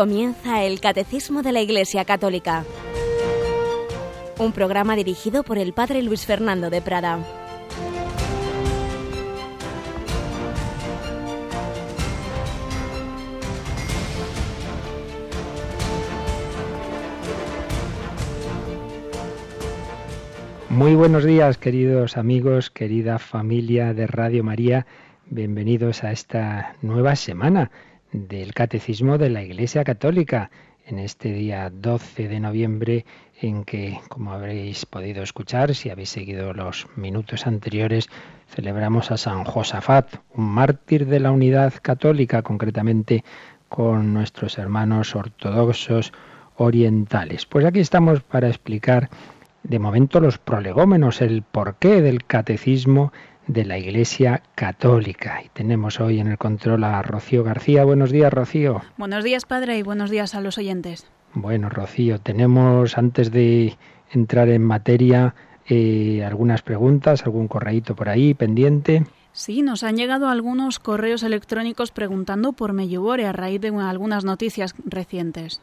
[0.00, 2.64] Comienza el Catecismo de la Iglesia Católica,
[4.38, 7.18] un programa dirigido por el Padre Luis Fernando de Prada.
[20.70, 24.86] Muy buenos días, queridos amigos, querida familia de Radio María.
[25.26, 27.70] Bienvenidos a esta nueva semana
[28.12, 30.50] del Catecismo de la Iglesia Católica
[30.86, 33.06] en este día 12 de noviembre
[33.40, 38.08] en que, como habréis podido escuchar, si habéis seguido los minutos anteriores,
[38.48, 43.24] celebramos a San Josafat, un mártir de la unidad católica, concretamente
[43.68, 46.12] con nuestros hermanos ortodoxos
[46.56, 47.46] orientales.
[47.46, 49.08] Pues aquí estamos para explicar
[49.62, 53.12] de momento los prolegómenos, el porqué del catecismo
[53.52, 55.42] de la Iglesia Católica.
[55.44, 57.84] Y tenemos hoy en el control a Rocío García.
[57.84, 58.82] Buenos días, Rocío.
[58.96, 61.06] Buenos días, padre, y buenos días a los oyentes.
[61.34, 63.76] Bueno, Rocío, tenemos antes de
[64.12, 65.34] entrar en materia
[65.66, 69.04] eh, algunas preguntas, algún correíto por ahí pendiente.
[69.32, 74.74] Sí, nos han llegado algunos correos electrónicos preguntando por Meyubore a raíz de algunas noticias
[74.84, 75.60] recientes.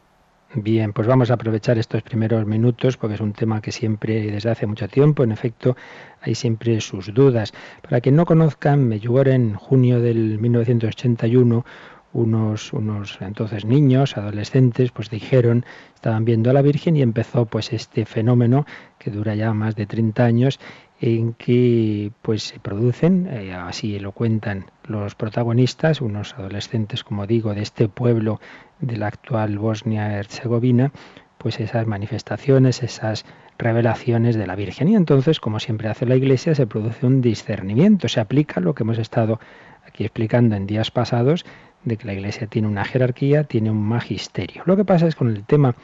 [0.54, 4.48] Bien, pues vamos a aprovechar estos primeros minutos porque es un tema que siempre, desde
[4.48, 5.76] hace mucho tiempo, en efecto,
[6.22, 7.52] hay siempre sus dudas.
[7.82, 11.66] Para quien no conozcan, Medjugorje en junio del 1981
[12.12, 15.64] unos, unos entonces niños, adolescentes, pues dijeron,
[15.94, 18.66] estaban viendo a la Virgen y empezó pues este fenómeno
[18.98, 20.60] que dura ya más de 30 años
[21.00, 27.54] en que pues se producen, eh, así lo cuentan los protagonistas, unos adolescentes, como digo,
[27.54, 28.40] de este pueblo
[28.80, 30.92] de la actual Bosnia-Herzegovina,
[31.36, 33.24] pues esas manifestaciones, esas
[33.58, 34.88] revelaciones de la Virgen.
[34.88, 38.82] Y entonces, como siempre hace la Iglesia, se produce un discernimiento, se aplica lo que
[38.82, 39.38] hemos estado
[39.86, 41.44] aquí explicando en días pasados,
[41.84, 44.62] de que la Iglesia tiene una jerarquía, tiene un magisterio.
[44.66, 45.74] Lo que pasa es con el tema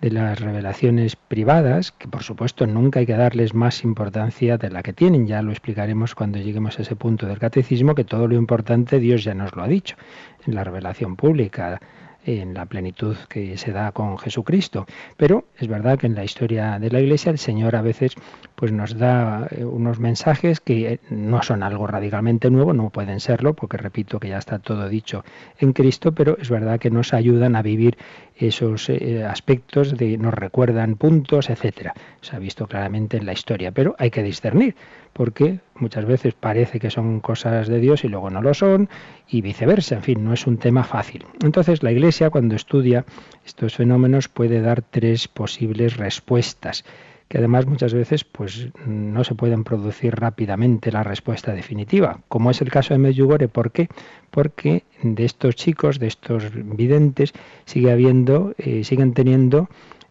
[0.00, 4.82] de las revelaciones privadas, que por supuesto nunca hay que darles más importancia de la
[4.82, 8.36] que tienen, ya lo explicaremos cuando lleguemos a ese punto del catecismo, que todo lo
[8.36, 9.96] importante Dios ya nos lo ha dicho
[10.46, 11.80] en la revelación pública
[12.28, 14.86] en la plenitud que se da con Jesucristo.
[15.16, 18.14] Pero es verdad que en la historia de la Iglesia el Señor a veces
[18.54, 23.20] pues nos da eh, unos mensajes que eh, no son algo radicalmente nuevo, no pueden
[23.20, 25.24] serlo, porque repito que ya está todo dicho
[25.58, 27.96] en Cristo, pero es verdad que nos ayudan a vivir
[28.38, 31.94] esos eh, aspectos de nos recuerdan puntos, etcétera.
[32.20, 34.76] Se ha visto claramente en la historia, pero hay que discernir,
[35.12, 38.88] porque muchas veces parece que son cosas de Dios y luego no lo son,
[39.28, 39.96] y viceversa.
[39.96, 41.24] En fin, no es un tema fácil.
[41.42, 43.04] Entonces, la Iglesia, cuando estudia
[43.44, 46.84] estos fenómenos, puede dar tres posibles respuestas
[47.28, 52.60] que además muchas veces pues no se pueden producir rápidamente la respuesta definitiva, como es
[52.62, 53.48] el caso de Medjugorje.
[53.48, 53.88] ¿Por qué?
[54.30, 57.32] Porque de estos chicos, de estos videntes,
[57.66, 59.68] sigue habiendo, eh, siguen teniendo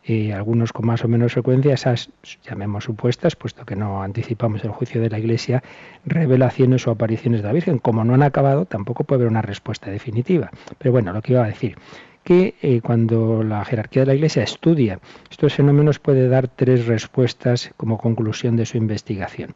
[0.10, 2.10] eh, algunos con más o menos frecuencia, esas,
[2.46, 5.64] llamemos supuestas, puesto que no anticipamos el juicio de la Iglesia,
[6.06, 7.80] revelaciones o apariciones de la Virgen.
[7.80, 10.50] Como no han acabado, tampoco puede haber una respuesta definitiva.
[10.78, 11.78] Pero bueno, lo que iba a decir,
[12.28, 15.00] que eh, cuando la jerarquía de la Iglesia estudia
[15.32, 19.56] estos fenómenos puede dar tres respuestas como conclusión de su investigación.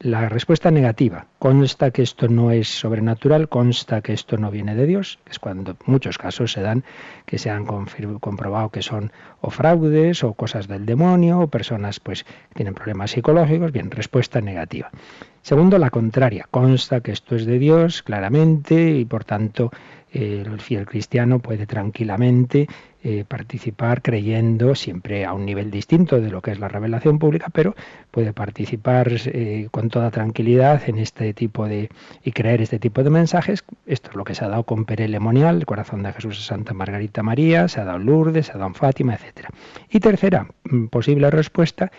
[0.00, 4.84] La respuesta negativa, consta que esto no es sobrenatural, consta que esto no viene de
[4.84, 6.84] Dios, es cuando muchos casos se dan
[7.24, 12.24] que se han comprobado que son o fraudes o cosas del demonio o personas pues
[12.24, 14.90] que tienen problemas psicológicos, bien, respuesta negativa.
[15.42, 19.70] Segundo, la contraria, consta que esto es de Dios claramente y por tanto
[20.12, 22.66] el fiel cristiano puede tranquilamente
[23.02, 27.46] eh, participar creyendo siempre a un nivel distinto de lo que es la revelación pública,
[27.52, 27.74] pero
[28.10, 31.88] puede participar eh, con toda tranquilidad en este tipo de
[32.24, 33.64] y creer este tipo de mensajes.
[33.86, 36.42] Esto es lo que se ha dado con Pere Lemonial, el corazón de Jesús a
[36.42, 39.50] Santa Margarita María, se ha dado Lourdes, se ha dado Fátima, etcétera.
[39.88, 41.90] Y tercera mm, posible respuesta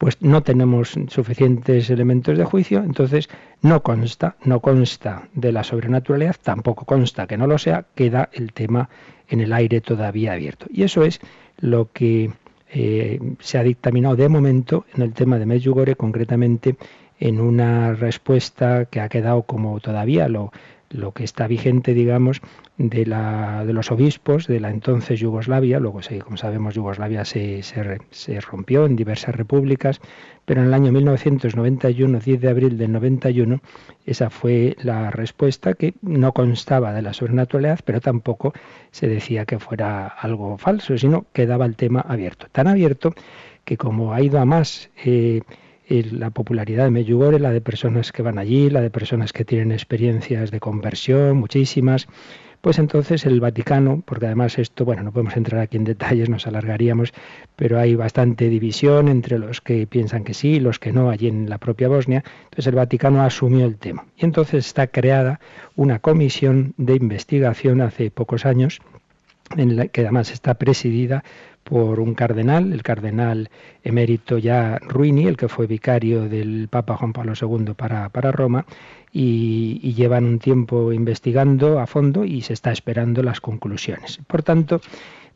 [0.00, 3.28] pues no tenemos suficientes elementos de juicio, entonces
[3.60, 8.54] no consta, no consta de la sobrenaturalidad, tampoco consta que no lo sea, queda el
[8.54, 8.88] tema
[9.28, 10.64] en el aire todavía abierto.
[10.70, 11.20] Y eso es
[11.58, 12.30] lo que
[12.70, 16.76] eh, se ha dictaminado de momento en el tema de Medjugorje, concretamente
[17.18, 20.50] en una respuesta que ha quedado como todavía lo
[20.90, 22.40] lo que está vigente, digamos,
[22.76, 25.78] de, la, de los obispos de la entonces Yugoslavia.
[25.78, 27.62] Luego, como sabemos, Yugoslavia se,
[28.40, 30.00] rompió en diversas repúblicas,
[30.44, 33.60] pero en el año 1991, 10 de abril del 91,
[34.04, 38.52] esa fue la respuesta que no constaba de la sobrenaturalidad, pero tampoco
[38.90, 42.46] se decía que fuera algo falso, sino quedaba el tema abierto.
[42.50, 43.14] Tan abierto
[43.64, 44.90] que como ha ido a más...
[45.04, 45.42] Eh,
[45.90, 49.72] la popularidad de Medjugorje, la de personas que van allí, la de personas que tienen
[49.72, 52.06] experiencias de conversión, muchísimas,
[52.60, 56.46] pues entonces el Vaticano, porque además esto, bueno, no podemos entrar aquí en detalles, nos
[56.46, 57.12] alargaríamos,
[57.56, 61.28] pero hay bastante división entre los que piensan que sí y los que no allí
[61.28, 64.06] en la propia Bosnia, entonces el Vaticano asumió el tema.
[64.16, 65.40] Y entonces está creada
[65.74, 68.80] una comisión de investigación hace pocos años,
[69.56, 71.24] en la que además está presidida
[71.64, 73.50] por un cardenal, el cardenal
[73.84, 78.64] emérito ya Ruini, el que fue vicario del Papa Juan Pablo II para, para Roma,
[79.12, 84.20] y, llevan un tiempo investigando a fondo y se está esperando las conclusiones.
[84.26, 84.80] Por tanto,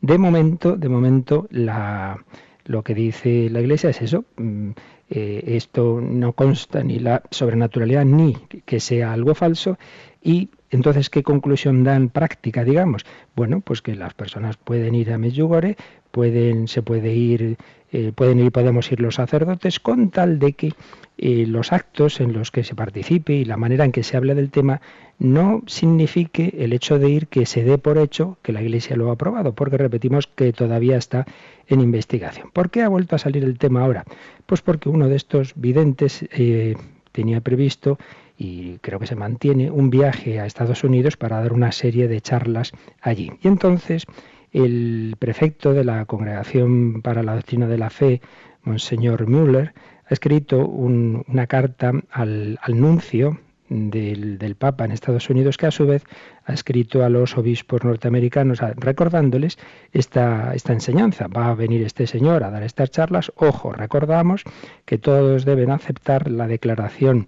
[0.01, 2.17] de momento, de momento, la,
[2.65, 4.25] lo que dice la Iglesia es eso.
[4.37, 4.71] Mm,
[5.09, 8.33] eh, esto no consta ni la sobrenaturalidad ni
[8.65, 9.77] que sea algo falso
[10.23, 13.05] y entonces, ¿qué conclusión dan práctica, digamos?
[13.35, 15.77] Bueno, pues que las personas pueden ir a Medjugorje,
[16.11, 17.57] pueden, se puede ir,
[17.91, 20.73] eh, pueden ir, podemos ir los sacerdotes, con tal de que
[21.17, 24.35] eh, los actos en los que se participe y la manera en que se hable
[24.35, 24.81] del tema
[25.17, 29.09] no signifique el hecho de ir que se dé por hecho que la Iglesia lo
[29.09, 31.25] ha aprobado, porque repetimos que todavía está
[31.67, 32.49] en investigación.
[32.51, 34.03] ¿Por qué ha vuelto a salir el tema ahora?
[34.45, 36.75] Pues porque uno de estos videntes eh,
[37.13, 37.97] tenía previsto
[38.37, 42.21] y creo que se mantiene un viaje a Estados Unidos para dar una serie de
[42.21, 42.71] charlas
[43.01, 43.31] allí.
[43.41, 44.05] Y entonces
[44.51, 48.21] el prefecto de la Congregación para la Doctrina de la Fe,
[48.63, 49.73] Monseñor Müller,
[50.05, 53.39] ha escrito una carta al, nuncio
[53.69, 56.03] del, Papa en Estados Unidos, que a su vez
[56.45, 59.57] ha escrito a los obispos norteamericanos recordándoles
[59.91, 61.27] esta, esta enseñanza.
[61.27, 63.31] Va a venir este señor a dar estas charlas.
[63.35, 64.43] Ojo, recordamos
[64.85, 67.27] que todos deben aceptar la declaración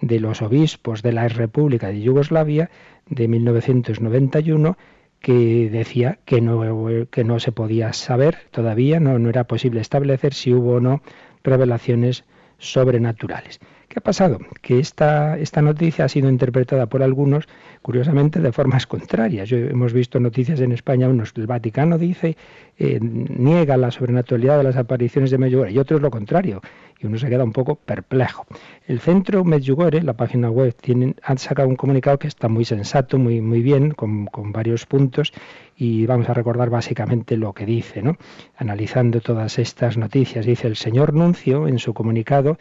[0.00, 2.70] de los obispos de la República de Yugoslavia
[3.08, 4.76] de 1991
[5.20, 10.34] que decía que no, que no se podía saber todavía, no, no era posible establecer
[10.34, 11.02] si hubo o no
[11.42, 12.24] revelaciones
[12.58, 13.60] sobrenaturales.
[13.96, 14.40] ¿Qué ha pasado?
[14.60, 17.48] Que esta, esta noticia ha sido interpretada por algunos,
[17.80, 19.48] curiosamente, de formas contrarias.
[19.48, 22.36] Yo, hemos visto noticias en España, unos, el Vaticano dice,
[22.76, 26.60] eh, niega la sobrenaturalidad de las apariciones de Medjugorje, y otros lo contrario,
[27.00, 28.44] y uno se queda un poco perplejo.
[28.86, 33.16] El centro Medjugorje, la página web, tienen, han sacado un comunicado que está muy sensato,
[33.16, 35.32] muy, muy bien, con, con varios puntos,
[35.74, 38.18] y vamos a recordar básicamente lo que dice, ¿no?
[38.58, 42.58] Analizando todas estas noticias, dice el señor Nuncio en su comunicado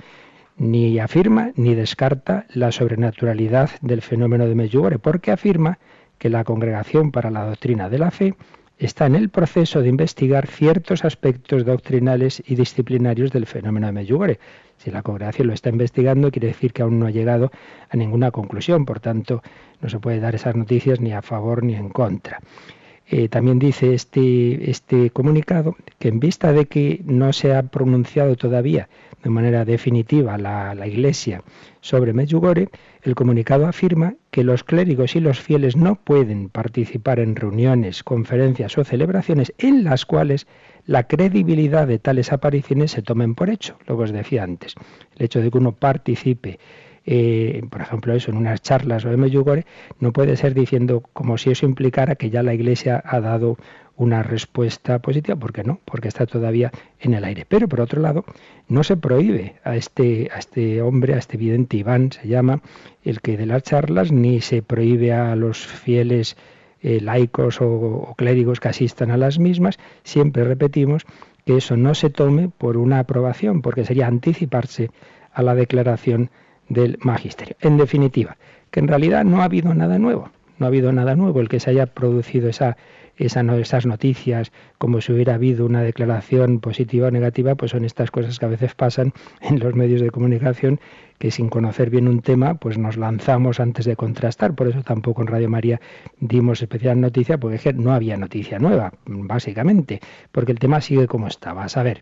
[0.57, 5.79] ni afirma ni descarta la sobrenaturalidad del fenómeno de Medjugorje, porque afirma
[6.17, 8.35] que la Congregación para la Doctrina de la Fe
[8.77, 14.39] está en el proceso de investigar ciertos aspectos doctrinales y disciplinarios del fenómeno de Medjugorje.
[14.77, 17.51] Si la congregación lo está investigando, quiere decir que aún no ha llegado
[17.89, 19.41] a ninguna conclusión, por tanto,
[19.81, 22.39] no se puede dar esas noticias ni a favor ni en contra.
[23.07, 28.35] Eh, también dice este, este comunicado que en vista de que no se ha pronunciado
[28.35, 28.89] todavía
[29.23, 31.43] de manera definitiva la, la Iglesia
[31.81, 32.69] sobre Medjugorje,
[33.03, 38.77] el comunicado afirma que los clérigos y los fieles no pueden participar en reuniones, conferencias
[38.77, 40.47] o celebraciones en las cuales
[40.85, 44.75] la credibilidad de tales apariciones se tomen por hecho, lo que os decía antes.
[45.15, 46.59] El hecho de que uno participe
[47.05, 49.65] eh, por ejemplo, eso, en unas charlas o en Medjugorje,
[49.99, 53.57] no puede ser diciendo como si eso implicara que ya la Iglesia ha dado
[53.95, 57.45] una respuesta positiva, porque no, porque está todavía en el aire.
[57.47, 58.25] Pero por otro lado,
[58.67, 62.61] no se prohíbe a este, a este hombre, a este vidente Iván, se llama,
[63.03, 66.35] el que de las charlas, ni se prohíbe a los fieles
[66.81, 71.05] eh, laicos o, o clérigos que asistan a las mismas, siempre repetimos
[71.45, 74.89] que eso no se tome por una aprobación, porque sería anticiparse
[75.31, 76.31] a la declaración
[76.69, 77.55] del magisterio.
[77.61, 78.37] En definitiva,
[78.71, 81.59] que en realidad no ha habido nada nuevo, no ha habido nada nuevo el que
[81.59, 82.77] se haya producido esa,
[83.17, 88.11] esa, esas noticias como si hubiera habido una declaración positiva o negativa, pues son estas
[88.11, 90.79] cosas que a veces pasan en los medios de comunicación
[91.17, 94.53] que sin conocer bien un tema, pues nos lanzamos antes de contrastar.
[94.53, 95.79] Por eso tampoco en Radio María
[96.19, 100.01] dimos especial noticia, porque no había noticia nueva, básicamente,
[100.33, 101.63] porque el tema sigue como estaba.
[101.63, 102.01] A saber,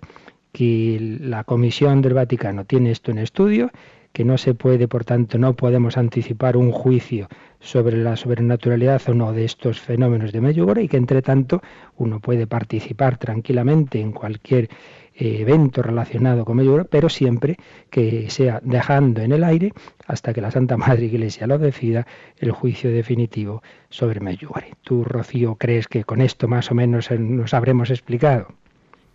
[0.52, 3.72] que la Comisión del Vaticano tiene esto en estudio,
[4.14, 7.28] que no se puede, por tanto, no podemos anticipar un juicio
[7.60, 11.62] sobre la sobrenaturalidad o no de estos fenómenos de Medjugorje y que, entre tanto,
[11.98, 14.70] uno puede participar tranquilamente en cualquier
[15.16, 17.58] eh, evento relacionado con Medjugorje, pero siempre
[17.90, 19.74] que sea dejando en el aire,
[20.06, 22.06] hasta que la Santa Madre Iglesia lo decida,
[22.38, 24.74] el juicio definitivo sobre Medjugorje.
[24.84, 28.48] ¿Tú, Rocío, crees que con esto más o menos nos habremos explicado?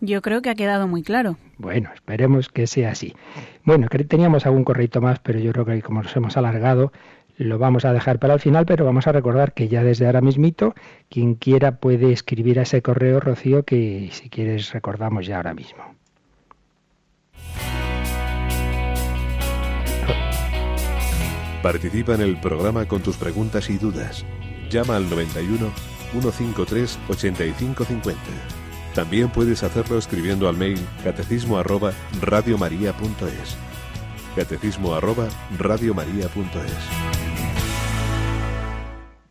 [0.00, 1.36] Yo creo que ha quedado muy claro.
[1.56, 3.14] Bueno, esperemos que sea así.
[3.64, 6.92] Bueno, teníamos algún correito más, pero yo creo que como nos hemos alargado,
[7.36, 10.20] lo vamos a dejar para el final, pero vamos a recordar que ya desde ahora
[10.20, 10.74] mismito,
[11.08, 15.82] quien quiera puede escribir a ese correo, Rocío, que si quieres recordamos ya ahora mismo.
[21.62, 24.24] Participa en el programa con tus preguntas y dudas
[24.70, 25.70] llama al 91
[26.12, 28.57] 153 8550.
[28.98, 33.56] También puedes hacerlo escribiendo al mail catecismo arroba radiomaria.es.
[34.34, 36.88] Catecismo arroba radiomaria.es.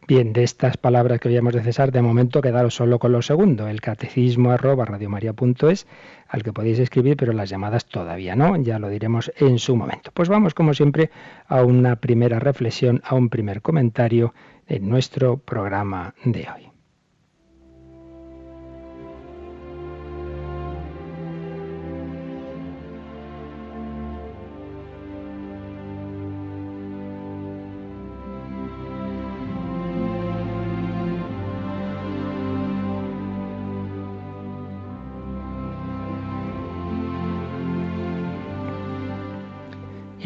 [0.07, 3.67] Bien, de estas palabras que oíamos de César, de momento quedaros solo con lo segundo,
[3.67, 5.85] el catecismo arroba radiomaria.es,
[6.29, 10.11] al que podéis escribir, pero las llamadas todavía no, ya lo diremos en su momento.
[10.13, 11.11] Pues vamos, como siempre,
[11.45, 14.33] a una primera reflexión, a un primer comentario
[14.65, 16.66] en nuestro programa de hoy.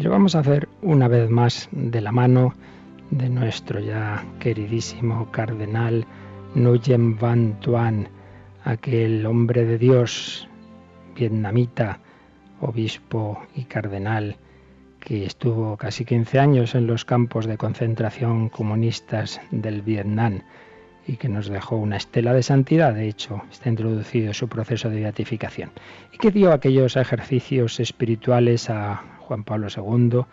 [0.02, 2.54] Lo vamos a hacer una vez más de la mano
[3.12, 6.04] de nuestro ya queridísimo cardenal
[6.56, 8.08] Nguyen Van Tuan,
[8.64, 10.48] aquel hombre de Dios
[11.14, 12.00] vietnamita,
[12.60, 14.38] obispo y cardenal,
[14.98, 20.40] que estuvo casi 15 años en los campos de concentración comunistas del Vietnam
[21.06, 25.02] y que nos dejó una estela de santidad, de hecho, está introducido su proceso de
[25.02, 25.70] beatificación,
[26.12, 30.24] y que dio aquellos ejercicios espirituales a Juan Pablo II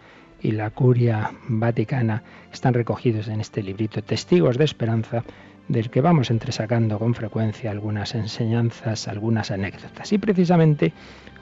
[0.42, 5.24] y la curia vaticana están recogidos en este librito Testigos de Esperanza,
[5.68, 10.12] del que vamos entresacando con frecuencia algunas enseñanzas, algunas anécdotas.
[10.12, 10.94] Y precisamente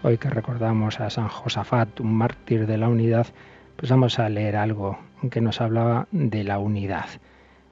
[0.04, 3.28] hoy que recordamos a San Josafat, un mártir de la unidad,
[3.78, 4.98] pues vamos a leer algo
[5.32, 7.08] que nos hablaba de la unidad.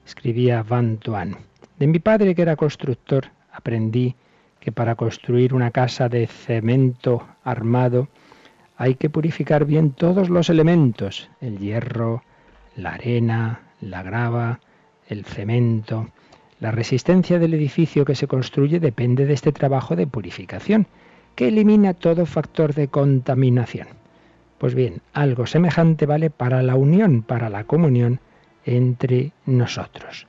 [0.06, 1.36] Escribía Van Tuan.
[1.78, 4.14] De mi padre, que era constructor, aprendí
[4.60, 8.08] que para construir una casa de cemento armado,
[8.76, 12.22] hay que purificar bien todos los elementos, el hierro,
[12.76, 14.60] la arena, la grava,
[15.08, 16.10] el cemento.
[16.60, 20.86] La resistencia del edificio que se construye depende de este trabajo de purificación,
[21.34, 23.88] que elimina todo factor de contaminación.
[24.58, 28.20] Pues bien, algo semejante vale para la unión, para la comunión
[28.64, 30.26] entre nosotros.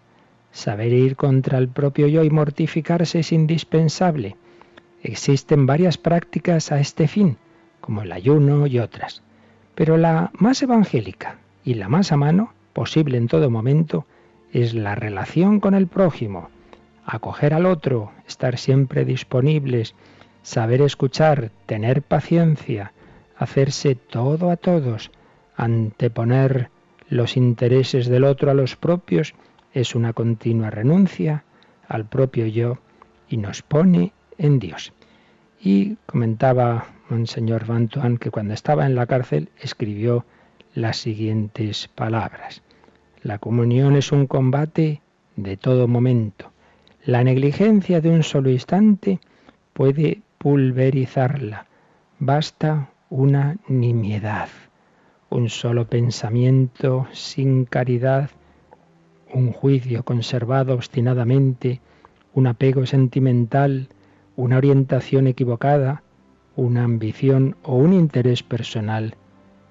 [0.51, 4.35] Saber ir contra el propio yo y mortificarse es indispensable.
[5.01, 7.37] Existen varias prácticas a este fin
[7.87, 9.23] como el ayuno y otras.
[9.73, 14.05] Pero la más evangélica y la más a mano, posible en todo momento,
[14.51, 16.49] es la relación con el prójimo,
[17.05, 19.95] acoger al otro, estar siempre disponibles,
[20.41, 22.91] saber escuchar, tener paciencia,
[23.37, 25.09] hacerse todo a todos,
[25.55, 26.69] anteponer
[27.07, 29.33] los intereses del otro a los propios,
[29.73, 31.45] es una continua renuncia
[31.87, 32.79] al propio yo
[33.29, 34.91] y nos pone en Dios.
[35.59, 40.25] Y comentaba Monseñor Bantuan que cuando estaba en la cárcel escribió
[40.73, 42.61] las siguientes palabras.
[43.23, 45.01] La comunión es un combate
[45.35, 46.51] de todo momento.
[47.03, 49.19] La negligencia de un solo instante
[49.73, 51.67] puede pulverizarla.
[52.19, 54.49] Basta una nimiedad,
[55.29, 58.29] un solo pensamiento sin caridad,
[59.33, 61.81] un juicio conservado obstinadamente,
[62.33, 63.89] un apego sentimental,
[64.37, 66.03] una orientación equivocada,
[66.55, 69.15] una ambición o un interés personal,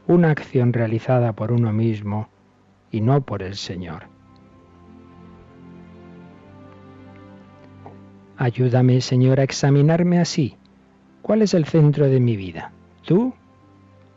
[0.09, 2.29] una acción realizada por uno mismo
[2.91, 4.09] y no por el Señor.
[8.37, 10.57] Ayúdame, Señor, a examinarme así.
[11.23, 12.73] ¿Cuál es el centro de mi vida?
[13.05, 13.35] ¿Tú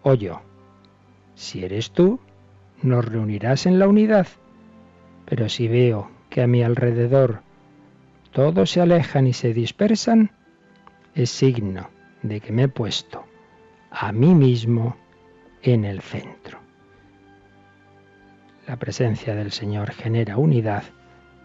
[0.02, 0.42] o yo?
[1.36, 2.20] Si eres tú,
[2.82, 4.28] nos reunirás en la unidad.
[5.26, 7.42] Pero si veo que a mi alrededor
[8.32, 10.32] todos se alejan y se dispersan,
[11.16, 11.90] es signo
[12.22, 13.26] de que me he puesto
[13.92, 14.96] a mí mismo
[15.62, 16.60] en el centro.
[18.68, 20.84] La presencia del Señor genera unidad.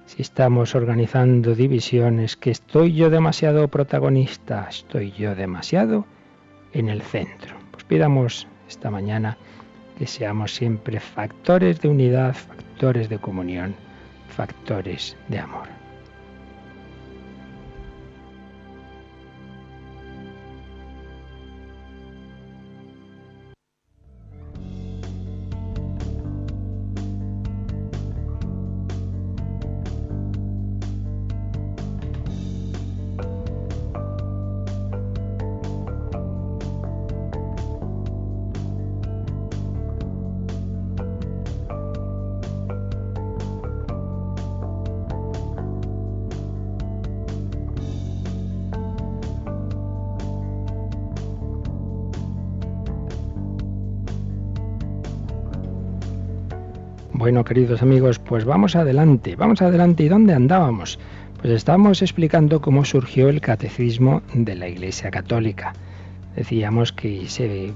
[0.06, 6.04] Si estamos organizando divisiones, que estoy yo demasiado protagonista, estoy yo demasiado
[6.74, 7.56] en el centro.
[7.70, 9.38] Pues pidamos esta mañana
[9.98, 13.74] que seamos siempre factores de unidad, factores de comunión,
[14.28, 15.83] factores de amor.
[57.24, 60.04] Bueno, queridos amigos, pues vamos adelante, vamos adelante.
[60.04, 60.98] ¿Y dónde andábamos?
[61.40, 65.72] Pues estábamos explicando cómo surgió el catecismo de la Iglesia Católica.
[66.36, 67.72] Decíamos que se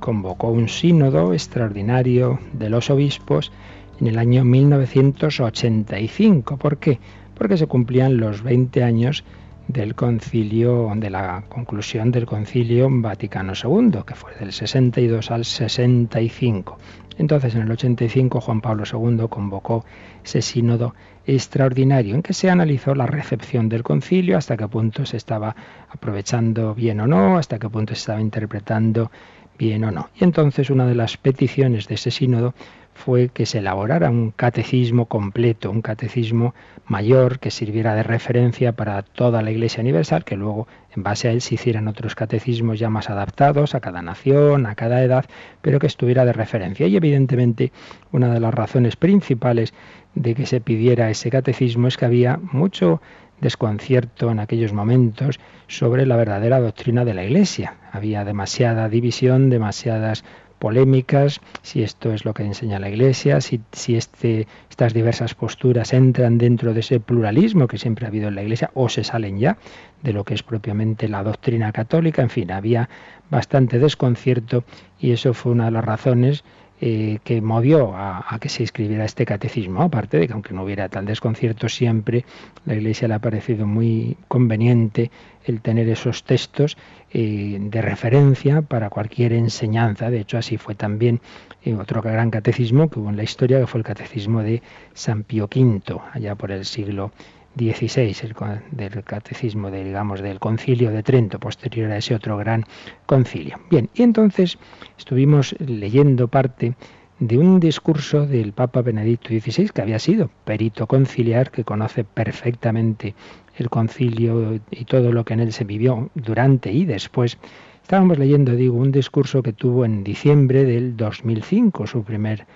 [0.00, 3.52] convocó un sínodo extraordinario de los obispos
[4.00, 6.56] en el año 1985.
[6.56, 6.98] ¿Por qué?
[7.34, 9.22] Porque se cumplían los 20 años
[9.68, 16.78] del concilio, de la conclusión del concilio Vaticano II, que fue del 62 al 65.
[17.18, 19.84] Entonces, en el 85, Juan Pablo II convocó
[20.24, 20.94] ese sínodo
[21.26, 25.54] extraordinario en que se analizó la recepción del concilio, hasta qué punto se estaba
[25.90, 29.10] aprovechando bien o no, hasta qué punto se estaba interpretando
[29.58, 30.08] bien o no.
[30.18, 32.54] Y entonces una de las peticiones de ese sínodo
[32.98, 36.52] fue que se elaborara un catecismo completo, un catecismo
[36.86, 41.30] mayor que sirviera de referencia para toda la Iglesia Universal, que luego en base a
[41.30, 45.26] él se hicieran otros catecismos ya más adaptados a cada nación, a cada edad,
[45.62, 46.88] pero que estuviera de referencia.
[46.88, 47.72] Y evidentemente
[48.10, 49.72] una de las razones principales
[50.16, 53.00] de que se pidiera ese catecismo es que había mucho
[53.40, 55.38] desconcierto en aquellos momentos
[55.68, 57.76] sobre la verdadera doctrina de la Iglesia.
[57.92, 60.24] Había demasiada división, demasiadas
[60.58, 65.92] polémicas, si esto es lo que enseña la Iglesia, si, si este, estas diversas posturas
[65.92, 69.38] entran dentro de ese pluralismo que siempre ha habido en la Iglesia o se salen
[69.38, 69.56] ya
[70.02, 72.22] de lo que es propiamente la doctrina católica.
[72.22, 72.88] En fin, había
[73.30, 74.64] bastante desconcierto
[74.98, 76.44] y eso fue una de las razones
[76.80, 80.88] eh, que movió a, que se escribiera este catecismo, aparte de que aunque no hubiera
[80.88, 82.24] tal desconcierto siempre,
[82.66, 85.10] la Iglesia le ha parecido muy conveniente
[85.44, 86.76] el tener esos textos
[87.10, 90.10] eh, de referencia para cualquier enseñanza.
[90.10, 91.20] De hecho, así fue también
[91.64, 94.62] eh, otro gran catecismo que hubo en la historia, que fue el catecismo de
[94.94, 95.82] San Pío V,
[96.12, 97.10] allá por el siglo
[97.58, 98.34] 16, el,
[98.70, 102.64] del catecismo, de, digamos, del concilio de Trento, posterior a ese otro gran
[103.04, 103.58] concilio.
[103.70, 104.58] Bien, y entonces
[104.96, 106.74] estuvimos leyendo parte
[107.18, 113.14] de un discurso del Papa Benedicto XVI, que había sido perito conciliar, que conoce perfectamente
[113.56, 117.38] el concilio y todo lo que en él se vivió durante y después.
[117.82, 122.46] Estábamos leyendo, digo, un discurso que tuvo en diciembre del 2005, su primer,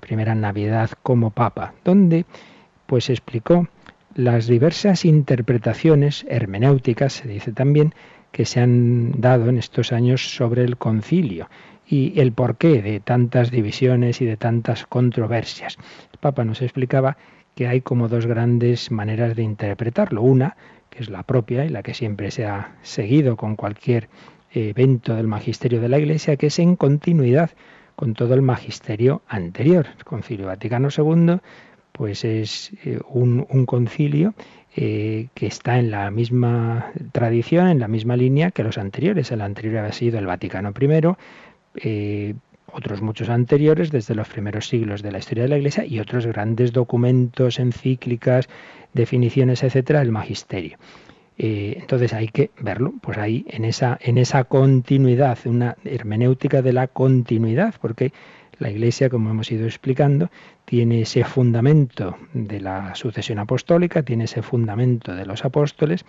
[0.00, 2.26] primera Navidad como Papa, donde
[2.86, 3.66] pues explicó
[4.14, 7.94] las diversas interpretaciones hermenéuticas, se dice también,
[8.30, 11.48] que se han dado en estos años sobre el concilio
[11.86, 15.76] y el porqué de tantas divisiones y de tantas controversias.
[16.12, 17.16] El Papa nos explicaba
[17.54, 20.22] que hay como dos grandes maneras de interpretarlo.
[20.22, 20.56] Una,
[20.88, 24.08] que es la propia y la que siempre se ha seguido con cualquier
[24.52, 27.50] evento del magisterio de la Iglesia, que es en continuidad
[27.96, 29.86] con todo el magisterio anterior.
[29.98, 31.40] El Concilio Vaticano II
[31.92, 34.34] pues es eh, un, concilio
[34.74, 39.30] eh, que está en la misma tradición, en la misma línea que los anteriores.
[39.30, 41.16] El anterior había sido el Vaticano I,
[41.76, 42.34] eh,
[42.72, 46.26] otros muchos anteriores desde los primeros siglos de la historia de la Iglesia y otros
[46.26, 48.48] grandes documentos, encíclicas,
[48.94, 50.78] definiciones, etcétera, del magisterio.
[51.36, 56.86] entonces hay que verlo, pues ahí en esa, en esa continuidad, una hermenéutica de la
[56.86, 58.12] continuidad, porque
[58.62, 60.30] la Iglesia, como hemos ido explicando,
[60.64, 66.04] tiene ese fundamento de la sucesión apostólica, tiene ese fundamento de los apóstoles,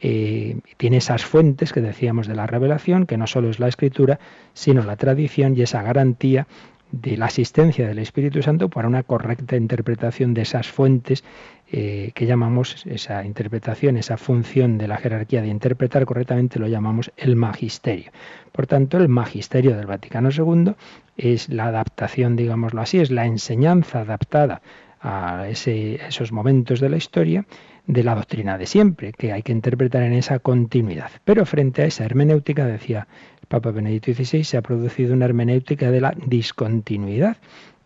[0.00, 4.20] eh, tiene esas fuentes que decíamos de la revelación, que no solo es la escritura,
[4.54, 6.46] sino la tradición y esa garantía
[6.92, 11.24] de la asistencia del Espíritu Santo para una correcta interpretación de esas fuentes
[11.72, 17.10] eh, que llamamos esa interpretación, esa función de la jerarquía de interpretar correctamente, lo llamamos
[17.16, 18.12] el magisterio.
[18.52, 20.74] Por tanto, el magisterio del Vaticano II
[21.16, 24.62] es la adaptación, digámoslo así, es la enseñanza adaptada
[25.00, 27.44] a esos momentos de la historia
[27.86, 31.10] de la doctrina de siempre, que hay que interpretar en esa continuidad.
[31.24, 33.06] Pero frente a esa hermenéutica, decía
[33.48, 37.36] Papa Benedicto XVI, se ha producido una hermenéutica de la discontinuidad,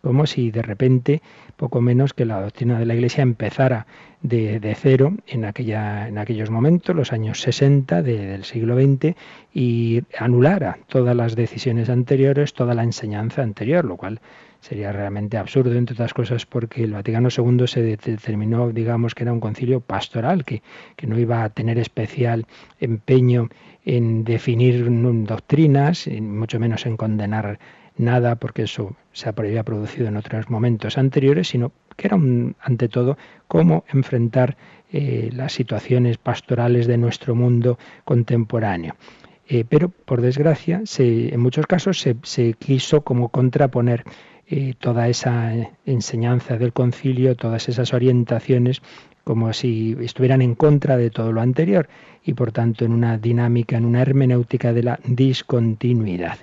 [0.01, 1.21] como si de repente,
[1.57, 3.85] poco menos que la doctrina de la Iglesia empezara
[4.21, 9.15] de, cero en, aquella, en aquellos momentos, los años 60 del siglo XX,
[9.53, 14.19] y anulara todas las decisiones anteriores, toda la enseñanza anterior, lo cual
[14.59, 19.33] sería realmente absurdo, entre otras cosas, porque el Vaticano II se determinó, digamos, que era
[19.33, 20.61] un concilio pastoral, que,
[20.95, 22.45] que no iba a tener especial
[22.79, 23.49] empeño
[23.85, 24.85] en definir
[25.25, 27.59] doctrinas, mucho menos en condenar
[27.97, 32.17] nada, porque eso se había producido en otros momentos anteriores, sino que era
[32.59, 33.17] ante todo
[33.47, 34.57] cómo enfrentar
[34.91, 38.95] eh, las situaciones pastorales de nuestro mundo contemporáneo.
[39.47, 44.05] Eh, pero, por desgracia, se, en muchos casos se, se quiso como contraponer
[44.79, 45.53] toda esa
[45.85, 48.81] enseñanza del concilio, todas esas orientaciones,
[49.23, 51.87] como si estuvieran en contra de todo lo anterior
[52.23, 56.37] y por tanto en una dinámica, en una hermenéutica de la discontinuidad.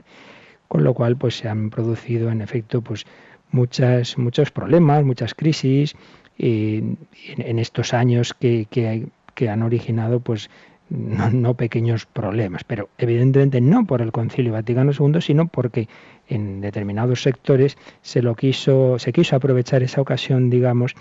[0.69, 3.05] Con lo cual, pues se han producido en efecto, pues
[3.51, 5.95] muchas, muchos problemas, muchas crisis
[6.39, 6.99] en,
[7.59, 10.51] estos años que, que, han originado pues
[10.91, 15.89] no, pequeños problemas, pero evidentemente no por el Concilio Vaticano II, sino porque
[16.29, 20.95] en determinados sectores se lo quiso, se quiso aprovechar esa ocasión, digamos,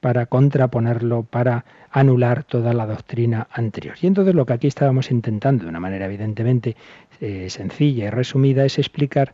[0.00, 3.96] para contraponerlo, para anular toda la doctrina anterior.
[4.00, 6.76] Y entonces lo que aquí estábamos intentando, de una manera evidentemente
[7.20, 9.32] eh, sencilla y resumida, es explicar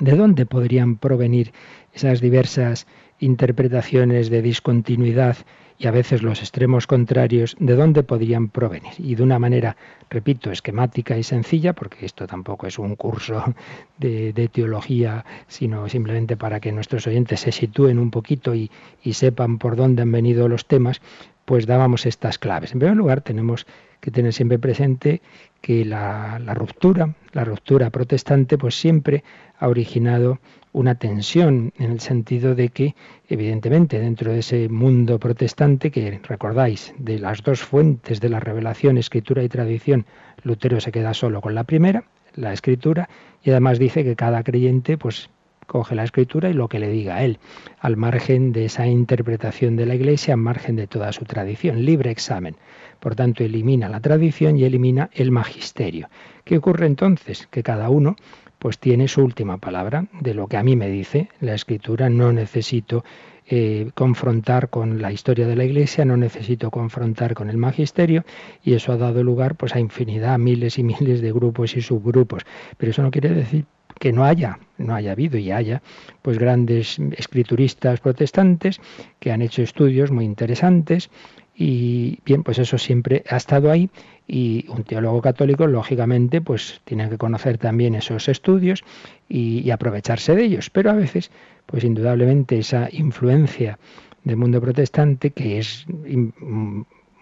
[0.00, 1.52] de dónde podrían provenir
[1.92, 2.86] esas diversas
[3.18, 5.36] interpretaciones de discontinuidad
[5.78, 8.92] y a veces los extremos contrarios, de dónde podrían provenir.
[8.98, 9.76] Y de una manera,
[10.10, 13.54] repito, esquemática y sencilla, porque esto tampoco es un curso
[13.98, 18.70] de, teología, sino simplemente para que nuestros oyentes se sitúen un poquito y,
[19.12, 21.00] sepan por dónde han venido los temas,
[21.44, 22.72] pues dábamos estas claves.
[22.72, 23.66] En primer lugar, tenemos
[24.00, 25.20] que tener siempre presente
[25.60, 29.22] que la, la ruptura, la ruptura protestante, pues siempre
[29.58, 30.40] ha originado
[30.72, 32.94] una tensión en el sentido de que,
[33.28, 38.98] evidentemente, dentro de ese mundo protestante, que recordáis, de las dos fuentes de la revelación,
[38.98, 40.06] escritura y tradición,
[40.42, 42.04] Lutero se queda solo con la primera,
[42.34, 43.08] la escritura,
[43.42, 45.28] y además dice que cada creyente, pues
[45.66, 47.38] coge la escritura y lo que le diga a él,
[47.80, 52.10] al margen de esa interpretación de la Iglesia, al margen de toda su tradición, libre
[52.10, 52.56] examen.
[53.00, 56.08] Por tanto, elimina la tradición y elimina el magisterio.
[56.44, 57.48] ¿Qué ocurre entonces?
[57.50, 58.16] Que cada uno
[58.62, 62.08] pues tiene su última palabra de lo que a mí me dice la escritura.
[62.08, 63.04] No necesito
[63.44, 68.24] eh, confrontar con la historia de la Iglesia, no necesito confrontar con el magisterio
[68.62, 72.44] y eso ha dado lugar pues a infinidad, miles y miles de grupos y subgrupos.
[72.76, 73.64] Pero eso no quiere decir
[73.98, 75.82] que no haya, no haya habido y haya,
[76.22, 78.80] pues grandes escrituristas protestantes
[79.18, 81.10] que han hecho estudios muy interesantes
[81.54, 83.90] y bien, pues eso siempre ha estado ahí
[84.26, 88.84] y un teólogo católico, lógicamente, pues tiene que conocer también esos estudios
[89.28, 90.70] y, aprovecharse de ellos.
[90.70, 91.30] Pero a veces,
[91.66, 93.78] pues indudablemente esa influencia
[94.24, 95.86] del mundo protestante, que es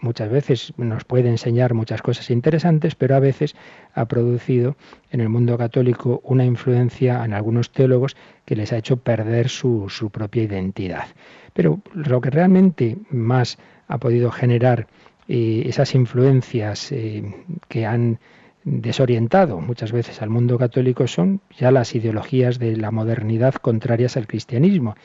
[0.01, 3.55] muchas veces nos puede enseñar muchas cosas interesantes, pero a veces
[3.93, 4.75] ha producido
[5.11, 8.15] en el mundo católico una influencia en algunos teólogos
[8.45, 11.05] que les ha hecho perder su, su propia identidad.
[11.53, 13.57] Pero lo que realmente más
[13.91, 14.87] ha podido generar
[15.27, 17.23] eh, esas influencias eh,
[17.67, 18.19] que han
[18.63, 24.27] desorientado muchas veces al mundo católico son ya las ideologías de la modernidad contrarias al
[24.27, 24.95] cristianismo.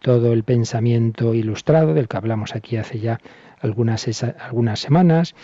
[0.00, 3.20] Todo el pensamiento ilustrado del que hablamos aquí hace ya
[3.60, 4.00] algunas,
[4.74, 5.36] semanas,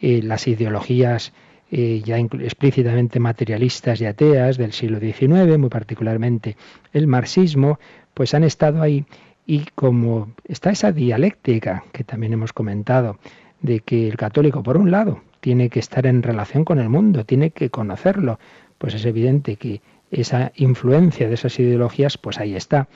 [0.00, 1.34] eh, las ideologías
[1.68, 6.56] ya explícitamente materialistas y ateas del siglo XIX, muy particularmente
[6.92, 7.80] el marxismo,
[8.14, 9.04] pues han estado ahí
[9.46, 13.18] y como está esa dialéctica que también hemos comentado,
[13.62, 17.24] de que el católico, por un lado, tiene que estar en relación con el mundo,
[17.24, 18.38] tiene que conocerlo,
[18.78, 19.80] pues es evidente que
[20.10, 22.88] esa influencia de esas ideologías, pues ahí está.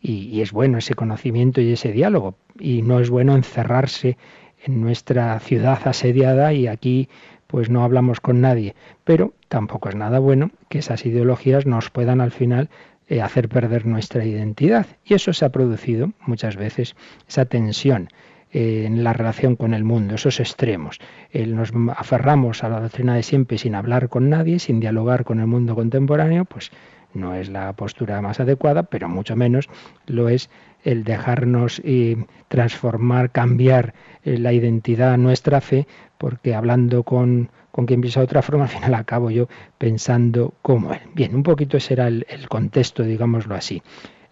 [0.00, 2.36] Y, es bueno ese conocimiento y ese diálogo.
[2.58, 4.16] Y no es bueno encerrarse
[4.64, 7.08] en nuestra ciudad asediada y aquí
[7.46, 8.74] pues no hablamos con nadie.
[9.04, 12.68] Pero tampoco es nada bueno que esas ideologías nos puedan al final
[13.08, 14.86] eh, hacer perder nuestra identidad.
[15.04, 16.96] Y eso se ha producido muchas veces,
[17.28, 18.08] esa tensión
[18.52, 20.98] eh, en la relación con el mundo, esos extremos.
[21.32, 25.46] nos aferramos a la doctrina de siempre sin hablar con nadie, sin dialogar con el
[25.46, 26.70] mundo contemporáneo, pues
[27.16, 29.68] no es la postura más adecuada, pero mucho menos
[30.06, 30.50] lo es
[30.84, 32.16] el dejarnos eh,
[32.48, 35.86] transformar, cambiar la identidad, nuestra fe,
[36.18, 40.94] porque hablando con con quien piensa de otra forma, al final acabo yo pensando como
[40.94, 41.00] él.
[41.12, 43.82] Bien, un poquito ese era el, contexto, digámoslo así.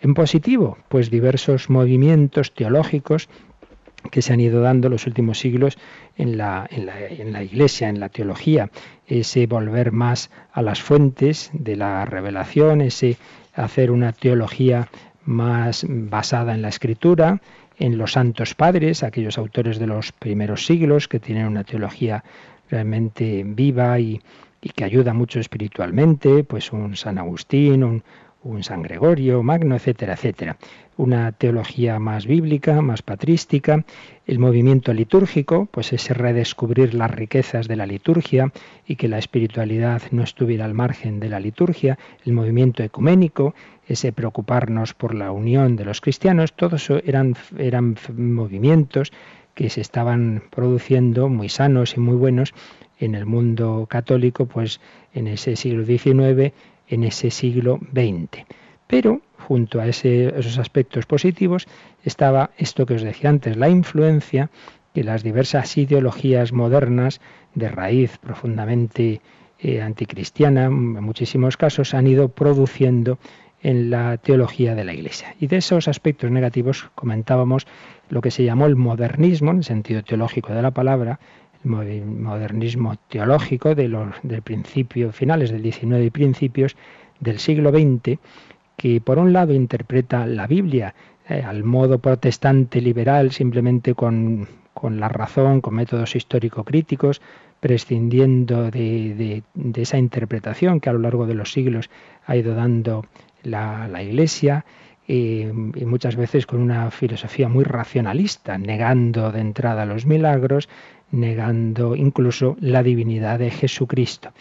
[0.01, 3.29] En positivo, pues diversos movimientos teológicos
[4.11, 5.79] que se han ido dando los últimos siglos
[6.17, 8.71] en la, en, la, en la, Iglesia, en la teología,
[9.07, 13.17] ese volver más a las fuentes de la revelación, ese
[13.55, 14.89] hacer una teología
[15.25, 17.41] más basada en la escritura,
[17.79, 22.25] en los santos padres, aquellos autores de los primeros siglos que tienen una teología
[22.71, 24.21] realmente viva y,
[24.75, 28.03] que ayuda mucho espiritualmente, pues un San Agustín, un,
[28.45, 30.57] un San Gregorio Magno, etcétera, etcétera.
[30.97, 33.85] Una teología más bíblica, más patrística,
[34.27, 38.53] el movimiento litúrgico, pues ese redescubrir las riquezas de la liturgia
[38.87, 43.55] y que la espiritualidad no estuviera al margen de la liturgia, el movimiento ecuménico,
[43.89, 49.13] ese preocuparnos por la unión de los cristianos, todos eran, eran movimientos
[49.55, 52.55] que se estaban produciendo muy sanos y muy buenos
[52.99, 54.81] en el mundo católico, pues
[55.13, 56.53] en ese siglo XIX,
[56.89, 58.45] en ese siglo XX.
[58.87, 61.67] Pero junto a esos aspectos positivos
[62.05, 64.51] estaba esto que os decía antes, la influencia
[64.95, 67.21] que las diversas ideologías modernas
[67.55, 69.21] de raíz profundamente
[69.59, 73.19] eh, anticristiana, en muchísimos casos, han ido produciendo
[73.63, 75.35] en la teología de la Iglesia.
[75.41, 77.67] Y de esos aspectos negativos comentábamos
[78.11, 81.19] lo que se llamó el modernismo, en el sentido teológico de la palabra,
[81.65, 86.77] el modernismo teológico de los, del principio, finales del XIX y principios
[87.21, 88.19] del siglo XX,
[88.77, 90.95] que por un lado interpreta la Biblia
[91.29, 97.23] eh, al modo protestante liberal, simplemente con, con la razón, con métodos histórico-críticos,
[97.61, 99.43] prescindiendo de,
[99.77, 101.89] esa interpretación que a lo largo de los siglos
[102.27, 103.07] ha ido dando
[103.43, 104.67] la, Iglesia,
[105.09, 105.45] y
[105.87, 110.69] muchas veces con una filosofía muy racionalista, negando de entrada los milagros,
[111.11, 114.33] negando incluso la divinidad de Jesucristo.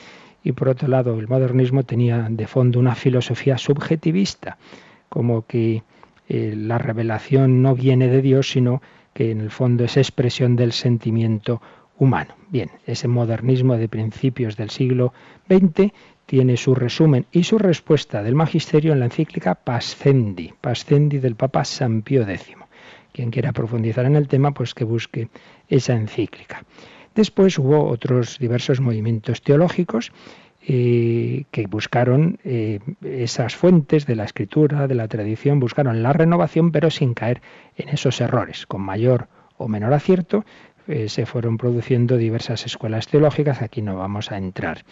[0.43, 4.57] Y por otro lado, el modernismo tenía de fondo una filosofía subjetivista,
[5.09, 5.83] como que
[6.27, 8.81] eh, la revelación no viene de Dios, sino
[9.13, 11.61] que en el fondo es expresión del sentimiento
[11.97, 12.35] humano.
[12.49, 15.13] Bien, ese modernismo de principios del siglo
[15.47, 15.93] XX
[16.25, 21.63] tiene su resumen y su respuesta del magisterio en la encíclica Pascendi, Pascendi del Papa
[21.65, 22.55] San Pío X.
[23.11, 25.29] Quien quiera profundizar en el tema, pues que busque
[25.67, 26.63] esa encíclica.
[27.15, 30.11] Después hubo otros diversos movimientos teológicos
[30.65, 36.71] eh, que buscaron eh, esas fuentes de la escritura, de la tradición, buscaron la renovación,
[36.71, 37.41] pero sin caer
[37.75, 40.45] en esos errores, con mayor o menor acierto,
[40.87, 44.85] eh, se fueron produciendo diversas escuelas teológicas, aquí no vamos a entrar.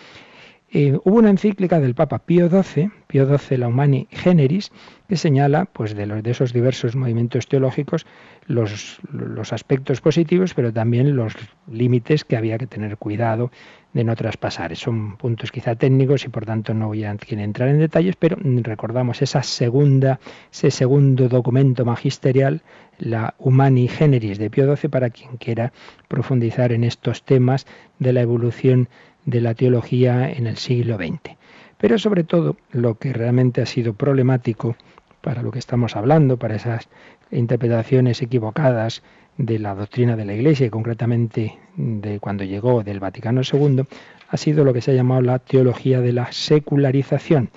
[0.73, 4.71] Hubo una encíclica del Papa Pío XII, Pío XII La Humani Generis,
[5.09, 8.05] que señala pues, de, los, de esos diversos movimientos teológicos
[8.47, 11.35] los, los aspectos positivos, pero también los
[11.69, 13.51] límites que había que tener cuidado
[13.93, 14.75] de no traspasar.
[14.75, 19.21] Son puntos quizá técnicos y por tanto no voy a entrar en detalles, pero recordamos
[19.21, 20.19] esa segunda,
[20.51, 22.61] ese segundo documento magisterial,
[22.97, 25.73] la Humani Generis de Pío XII, para quien quiera
[26.07, 27.65] profundizar en estos temas
[27.99, 28.87] de la evolución
[29.25, 31.37] de la teología en el siglo XX.
[31.77, 34.75] Pero sobre todo lo que realmente ha sido problemático
[35.21, 36.89] para lo que estamos hablando, para esas
[37.31, 39.03] interpretaciones equivocadas
[39.37, 43.83] de la doctrina de la Iglesia y concretamente de cuando llegó del Vaticano II,
[44.29, 47.49] ha sido lo que se ha llamado la teología de la secularización.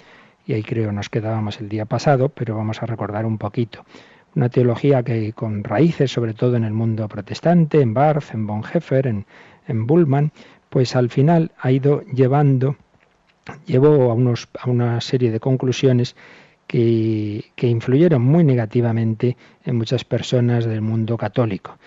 [0.47, 3.85] Y ahí creo nos quedábamos el día pasado, pero vamos a recordar un poquito.
[4.35, 9.07] Una teología que con raíces sobre todo en el mundo protestante, en Barth, en Bonhoeffer,
[9.07, 9.27] en,
[9.69, 9.87] en
[10.75, 12.75] pues al final ha ido llevando,
[13.65, 16.17] llevó a, unos, a una serie de conclusiones
[16.67, 21.79] que, influyeron muy negativamente en muchas personas del mundo católico.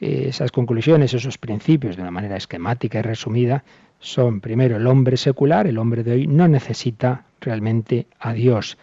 [0.00, 3.62] Esas conclusiones, esos principios, de una manera esquemática y resumida,
[4.00, 8.76] son, primero, el hombre secular, el hombre de hoy, no necesita realmente a Dios.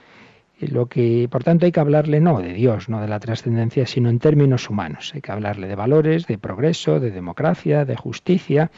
[0.62, 4.10] Lo que, por tanto, hay que hablarle no de Dios, no de la trascendencia, sino
[4.10, 5.12] en términos humanos.
[5.14, 8.72] Hay que hablarle de valores, de progreso, de democracia, de justicia,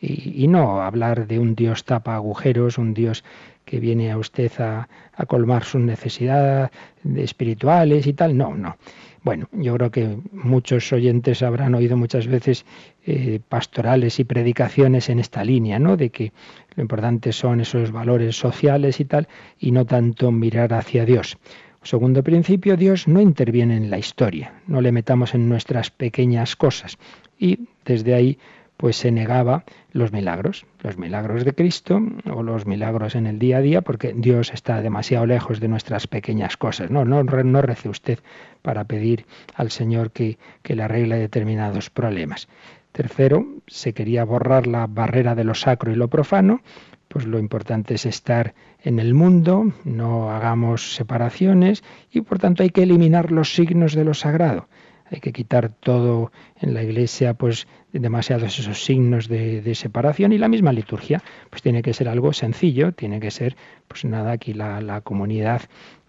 [0.00, 3.24] y, no hablar de un Dios tapa agujeros, un Dios
[3.64, 4.88] que viene a usted a,
[5.26, 6.70] colmar sus necesidades
[7.16, 8.36] espirituales y tal.
[8.36, 8.76] No, no.
[9.24, 12.64] Bueno, yo creo que muchos oyentes habrán oído muchas veces
[13.04, 15.96] eh, pastorales y predicaciones en esta línea, ¿no?
[15.96, 16.32] De que
[16.76, 21.36] lo importante son esos valores sociales y tal, y no tanto mirar hacia Dios.
[21.82, 26.98] Segundo principio, Dios no interviene en la historia, no le metamos en nuestras pequeñas cosas.
[27.38, 28.38] Y desde ahí
[28.78, 32.00] pues se negaba los milagros, los milagros de Cristo
[32.32, 36.06] o los milagros en el día a día, porque Dios está demasiado lejos de nuestras
[36.06, 36.88] pequeñas cosas.
[36.88, 38.20] No, no, no rece usted
[38.62, 42.48] para pedir al Señor que, que le arregle determinados problemas.
[42.92, 46.62] Tercero, se quería borrar la barrera de lo sacro y lo profano,
[47.08, 52.70] pues lo importante es estar en el mundo, no hagamos separaciones y por tanto hay
[52.70, 54.68] que eliminar los signos de lo sagrado
[55.10, 60.32] hay que quitar todo en la iglesia, pues demasiados esos signos de, separación.
[60.32, 64.32] Y la misma liturgia, pues tiene que ser algo sencillo, tiene que ser, pues nada,
[64.32, 65.62] aquí la, comunidad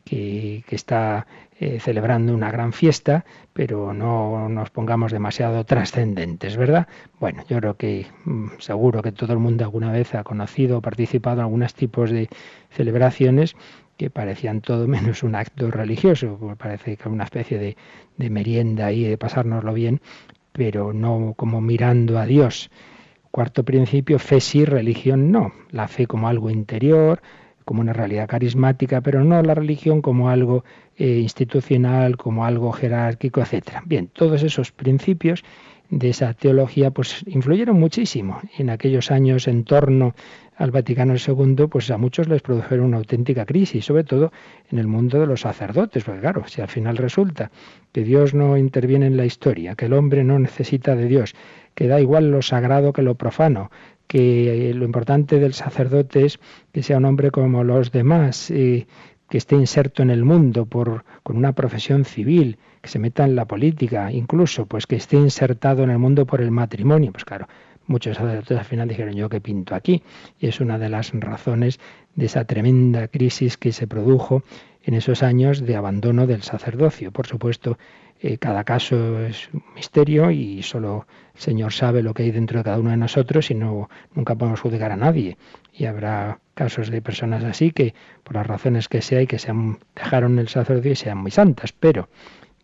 [0.03, 1.27] que, está
[1.59, 6.87] eh, celebrando una gran fiesta, pero no nos pongamos demasiado trascendentes, ¿verdad?
[7.19, 10.81] Bueno, yo creo que mm, seguro que todo el mundo alguna vez ha conocido o
[10.81, 12.29] participado en algunos tipos de
[12.69, 13.55] celebraciones
[13.97, 17.77] que parecían todo menos un acto religioso, parece que una especie de,
[18.17, 20.01] de merienda y de pasárnoslo bien,
[20.51, 22.71] pero no como mirando a Dios.
[23.31, 25.53] Cuarto principio, fe sí, religión no.
[25.69, 27.21] La fe como algo interior,
[27.69, 30.63] como una realidad carismática, pero no la religión como algo
[30.97, 33.83] eh, institucional, como algo jerárquico, etc.
[33.85, 35.43] Bien, todos esos principios
[35.91, 40.15] de esa teología pues influyeron muchísimo en aquellos años en torno
[40.55, 44.31] al Vaticano II, pues a muchos les produjeron una auténtica crisis, sobre todo
[44.71, 47.51] en el mundo de los sacerdotes, porque claro, si al final resulta
[47.91, 51.35] que Dios no interviene en la historia, que el hombre no necesita de Dios,
[51.75, 53.69] que da igual lo sagrado que lo profano,
[54.09, 56.39] que lo importante del sacerdote es
[56.73, 58.87] que sea un hombre como los demás, y
[59.29, 63.35] que esté inserto en el mundo por, con una profesión civil, que se meta en
[63.35, 67.11] la política, incluso pues que esté insertado en el mundo por el matrimonio.
[67.11, 67.47] Pues claro,
[67.89, 70.03] muchos sacerdotes al final dijeron yo que pinto aquí.
[70.39, 71.79] Y es una de las razones
[72.15, 74.43] de esa tremenda crisis que se produjo
[74.83, 77.11] en esos años de abandono del sacerdocio.
[77.11, 77.77] Por supuesto,
[78.21, 82.59] eh, cada caso es un misterio y solo el Señor sabe lo que hay dentro
[82.59, 85.37] de cada uno de nosotros y no, nunca podemos juzgar a nadie.
[85.73, 89.53] Y habrá casos de personas así que, por las razones que sea, y que se
[89.95, 91.71] dejaron el sacerdocio y sean muy santas.
[91.71, 92.09] Pero,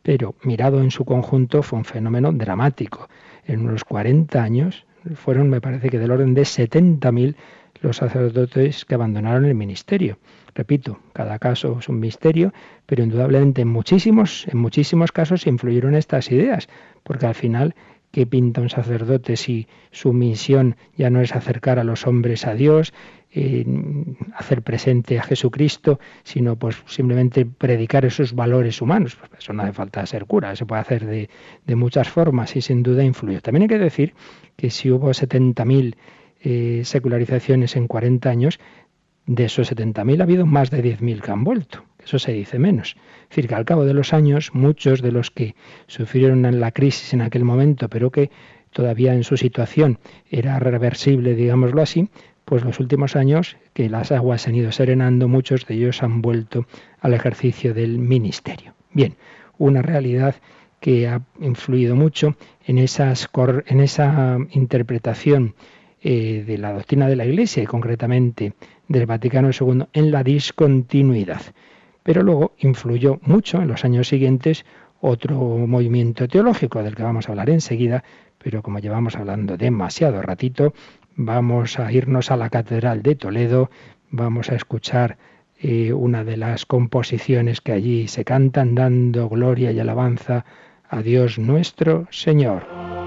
[0.03, 3.07] pero mirado en su conjunto fue un fenómeno dramático.
[3.45, 7.35] En unos 40 años fueron, me parece que del orden de 70.000
[7.81, 10.17] los sacerdotes que abandonaron el ministerio.
[10.55, 12.53] Repito, cada caso es un misterio,
[12.85, 16.69] pero indudablemente en muchísimos, en muchísimos casos influyeron estas ideas,
[17.03, 17.75] porque al final
[18.15, 22.53] ¿qué pinta un sacerdote si su misión ya no es acercar a los hombres a
[22.53, 22.93] Dios,
[24.33, 29.17] hacer presente a Jesucristo, sino pues simplemente predicar esos valores humanos.
[29.17, 31.29] Pues eso no hace falta ser cura, se puede hacer de,
[31.65, 33.41] de muchas formas y sin duda influyó.
[33.41, 34.13] También hay que decir
[34.55, 35.95] que si hubo 70.000
[36.41, 38.59] eh, secularizaciones en 40 años,
[39.25, 41.83] de esos 70.000 ha habido más de 10.000 que han vuelto.
[42.03, 42.95] Eso se dice menos.
[43.23, 45.55] Es decir, que al cabo de los años, muchos de los que
[45.87, 48.29] sufrieron la crisis en aquel momento, pero que
[48.71, 52.09] todavía en su situación era reversible, digámoslo así,
[52.45, 56.21] pues los últimos años que las aguas se han ido serenando, muchos de ellos han
[56.21, 56.67] vuelto
[56.99, 58.75] al ejercicio del ministerio.
[58.93, 59.15] Bien,
[59.57, 60.35] una realidad
[60.79, 62.35] que ha influido mucho
[62.65, 63.27] en, esas,
[63.65, 65.55] en esa interpretación
[66.01, 68.53] eh, de la doctrina de la Iglesia y concretamente
[68.87, 71.41] del Vaticano II en la discontinuidad.
[72.03, 74.65] Pero luego influyó mucho en los años siguientes
[75.01, 78.03] otro movimiento teológico del que vamos a hablar enseguida,
[78.37, 80.73] pero como llevamos hablando demasiado ratito,
[81.15, 83.69] vamos a irnos a la Catedral de Toledo,
[84.09, 85.17] vamos a escuchar
[85.59, 90.45] eh, una de las composiciones que allí se cantan dando gloria y alabanza
[90.89, 93.04] a Dios nuestro Señor.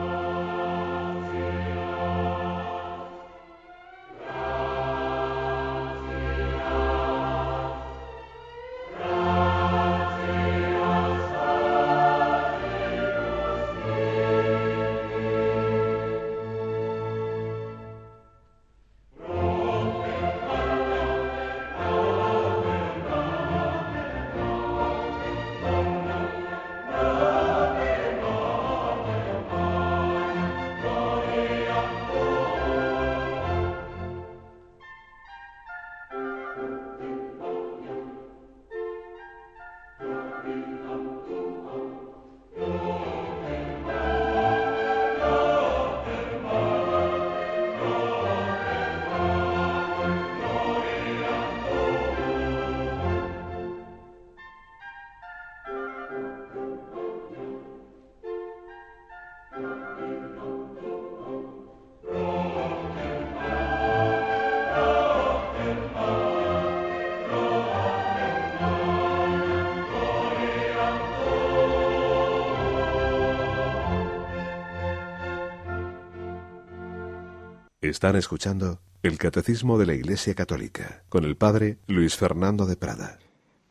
[77.88, 83.18] Están escuchando el Catecismo de la Iglesia Católica con el Padre Luis Fernando de Prada.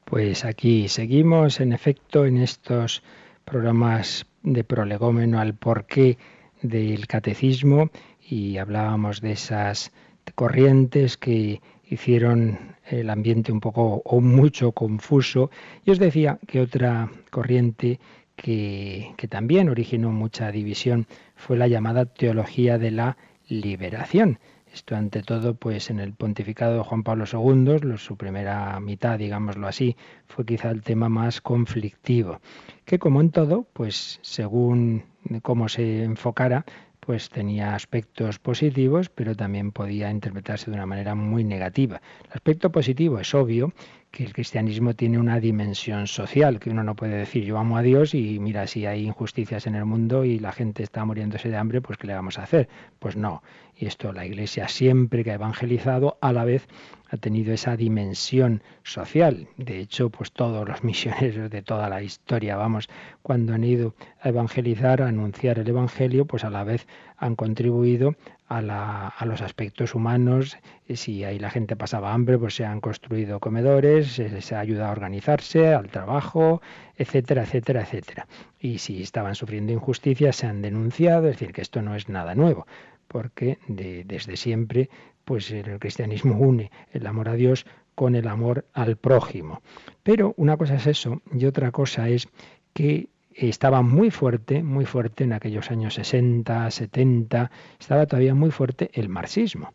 [0.05, 3.03] Pues aquí seguimos, en efecto, en estos
[3.45, 6.17] programas de prolegómeno al porqué
[6.63, 7.91] del catecismo
[8.27, 9.91] y hablábamos de esas
[10.33, 15.51] corrientes que hicieron el ambiente un poco o mucho confuso.
[15.85, 17.99] Y os decía que otra corriente
[18.35, 24.39] que, que también originó mucha división fue la llamada teología de la liberación.
[24.73, 29.67] Esto ante todo, pues en el pontificado de Juan Pablo II, su primera mitad, digámoslo
[29.67, 29.95] así,
[30.27, 32.41] fue quizá el tema más conflictivo,
[32.85, 35.03] que como en todo, pues según
[35.41, 36.65] cómo se enfocara,
[36.99, 42.01] pues tenía aspectos positivos, pero también podía interpretarse de una manera muy negativa.
[42.25, 43.71] El aspecto positivo es obvio
[44.11, 47.81] que el cristianismo tiene una dimensión social, que uno no puede decir yo amo a
[47.81, 51.57] Dios y mira si hay injusticias en el mundo y la gente está muriéndose de
[51.57, 52.69] hambre, pues ¿qué le vamos a hacer?
[52.99, 53.43] Pues no.
[53.75, 56.67] Y esto la Iglesia siempre que ha evangelizado a la vez
[57.09, 59.47] ha tenido esa dimensión social.
[59.57, 62.89] De hecho, pues todos los misioneros de toda la historia, vamos,
[63.21, 66.87] cuando han ido a evangelizar, a anunciar el Evangelio, pues a la vez
[67.17, 68.15] han contribuido
[68.47, 70.57] a, los aspectos humanos.
[70.93, 74.91] Si ahí la gente pasaba hambre, pues se han construido comedores, se, ha ayudado a
[74.91, 76.61] organizarse, al trabajo,
[76.95, 78.27] etcétera, etcétera, etcétera.
[78.59, 82.35] Y si estaban sufriendo injusticias, se han denunciado, es decir, que esto no es nada
[82.35, 82.65] nuevo.
[83.07, 84.89] porque desde siempre
[85.27, 87.65] pues el cristianismo une el amor a Dios
[87.95, 89.61] con el amor al prójimo.
[90.01, 92.29] Pero una cosa es eso y otra cosa es
[92.71, 98.89] que estaba muy fuerte, muy fuerte en aquellos años 60, 70, estaba todavía muy fuerte
[98.93, 99.73] el marxismo.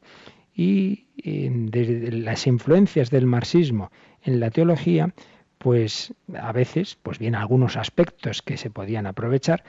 [0.55, 3.93] Y desde las influencias del marxismo
[4.23, 5.13] en la teología,
[5.59, 9.65] pues a veces, pues bien, algunos aspectos que se podían aprovechar,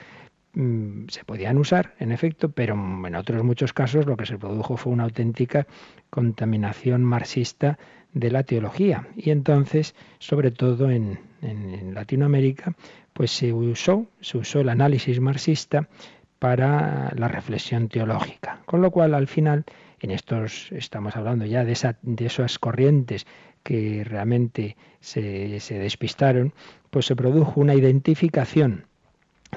[1.08, 4.92] se podían usar, en efecto, pero en otros muchos casos lo que se produjo fue
[4.92, 5.66] una auténtica
[6.10, 7.78] contaminación marxista
[8.12, 9.08] de la teología.
[9.16, 11.18] Y entonces, sobre todo en,
[11.92, 12.74] Latinoamérica,
[13.12, 15.88] pues se usó, se usó el análisis marxista
[16.38, 18.62] para la reflexión teológica.
[18.64, 19.64] Con lo cual, al final,
[20.00, 23.26] en estos, estamos hablando ya de, esa, de esas corrientes
[23.62, 26.54] que realmente se, se despistaron,
[26.90, 28.86] pues se produjo una identificación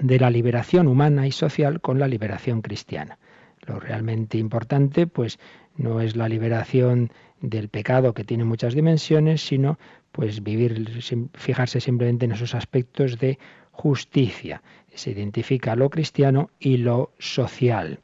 [0.01, 3.17] de la liberación humana y social con la liberación cristiana.
[3.65, 5.39] Lo realmente importante, pues,
[5.75, 9.77] no es la liberación del pecado que tiene muchas dimensiones, sino
[10.11, 11.01] pues vivir,
[11.35, 13.37] fijarse simplemente en esos aspectos de
[13.71, 14.63] justicia.
[14.93, 17.99] Se identifica lo cristiano y lo social.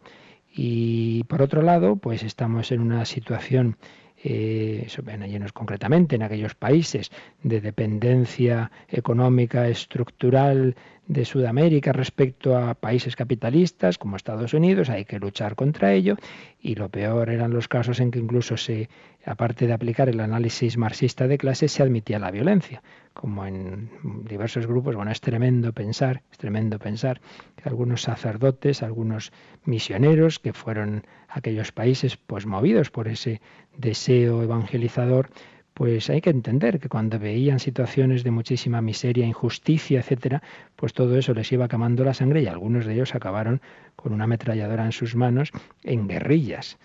[0.56, 3.78] Y por otro lado, pues estamos en una situación
[4.24, 4.88] eh,
[5.28, 10.76] llenos concretamente en aquellos países de dependencia económica estructural
[11.08, 16.16] de Sudamérica respecto a países capitalistas como Estados Unidos, hay que luchar contra ello
[16.62, 18.90] y lo peor eran los casos en que incluso se,
[19.26, 22.82] aparte de aplicar el análisis marxista de clases, se admitía la violencia,
[23.14, 23.90] como en
[24.26, 27.20] diversos grupos, bueno, es tremendo pensar, es tremendo pensar
[27.58, 29.34] que algunos sacerdotes, algunos
[29.66, 33.42] misioneros que fueron a aquellos países pues movidos por ese
[33.78, 35.30] deseo evangelizador,
[35.74, 40.44] pues hay que entender que cuando veían situaciones de muchísima miseria, injusticia, etcétera,
[40.76, 43.62] pues todo eso les iba quemando la sangre y algunos de ellos acabaron
[43.96, 45.52] con una ametralladora en sus manos
[45.84, 46.78] en guerrillas.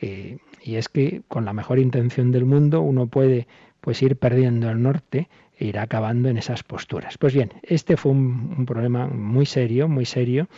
[0.00, 3.46] Eh, y es que con la mejor intención del mundo uno puede
[3.80, 7.16] pues ir perdiendo el norte e ir acabando en esas posturas.
[7.16, 10.48] Pues bien, este fue un problema muy serio, muy serio,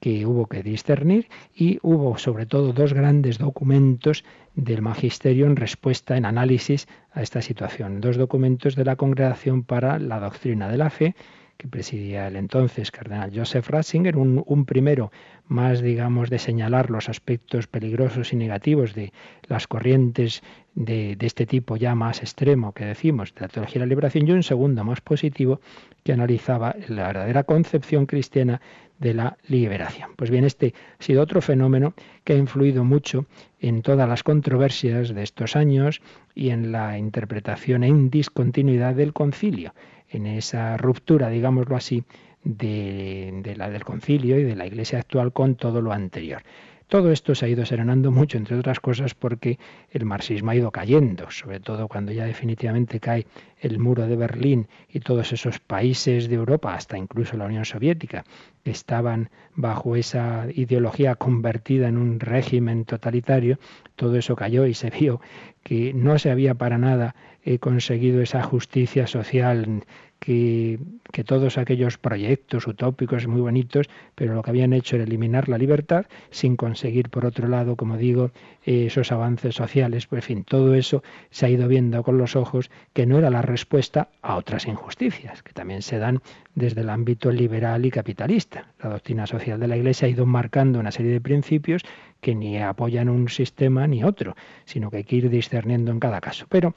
[0.00, 4.24] que hubo que discernir y hubo sobre todo dos grandes documentos
[4.54, 8.00] del magisterio en respuesta, en análisis a esta situación.
[8.00, 11.14] Dos documentos de la Congregación para la Doctrina de la Fe,
[11.58, 15.10] que presidía el entonces cardenal Joseph Ratzinger, un, primero
[15.48, 19.12] más, digamos, de señalar los aspectos peligrosos y negativos de
[19.48, 20.42] las corrientes
[20.76, 24.28] de, de, este tipo ya más extremo que decimos, de la teología de la liberación,
[24.28, 25.60] y un segundo más positivo
[26.04, 28.60] que analizaba la verdadera concepción cristiana
[28.98, 30.10] de la liberación.
[30.16, 31.94] Pues bien, este ha sido otro fenómeno
[32.24, 33.26] que ha influido mucho
[33.60, 36.00] en todas las controversias de estos años
[36.34, 39.74] y en la interpretación en discontinuidad del concilio,
[40.08, 42.04] en esa ruptura, digámoslo así,
[42.44, 46.42] de, de la del concilio y de la Iglesia actual con todo lo anterior.
[46.88, 49.58] Todo esto se ha ido serenando mucho, entre otras cosas, porque
[49.90, 53.26] el marxismo ha ido cayendo, sobre todo cuando ya definitivamente cae
[53.60, 58.24] el muro de Berlín y todos esos países de Europa, hasta incluso la Unión Soviética,
[58.64, 63.58] que estaban bajo esa ideología convertida en un régimen totalitario,
[63.94, 65.20] todo eso cayó y se vio
[65.62, 67.14] que no se había para nada
[67.44, 69.84] eh, conseguido esa justicia social
[70.18, 70.78] que,
[71.26, 76.06] todos aquellos proyectos utópicos muy bonitos, pero lo que habían hecho era eliminar la libertad
[76.30, 78.30] sin conseguir, por otro lado, como digo,
[78.64, 80.06] esos avances sociales.
[80.06, 83.30] Pues, en fin, todo eso se ha ido viendo con los ojos que no era
[83.30, 86.20] la respuesta a otras injusticias, que también se dan
[86.54, 88.68] desde el ámbito liberal y capitalista.
[88.82, 91.82] La doctrina social de la Iglesia ha ido marcando una serie de principios
[92.20, 96.20] que ni apoyan un sistema ni otro, sino que hay que ir discerniendo en cada
[96.20, 96.46] caso.
[96.48, 96.74] Pero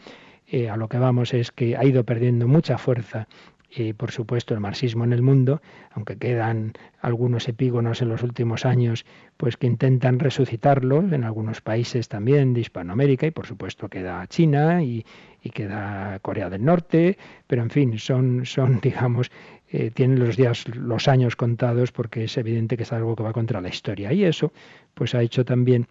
[0.54, 3.28] eh, a lo que vamos es que ha ido perdiendo mucha fuerza
[3.74, 8.66] y por supuesto el marxismo en el mundo, aunque quedan algunos epígonos en los últimos
[8.66, 9.06] años,
[9.38, 14.84] pues que intentan resucitarlo en algunos países también de Hispanoamérica y por supuesto queda China
[14.84, 15.06] y,
[15.54, 19.32] queda Corea del Norte, pero en fin, son, son digamos,
[19.70, 23.32] eh, tienen los días, los años contados porque es evidente que es algo que va
[23.32, 24.12] contra la historia.
[24.12, 24.52] Y eso
[24.93, 25.88] pues ha hecho también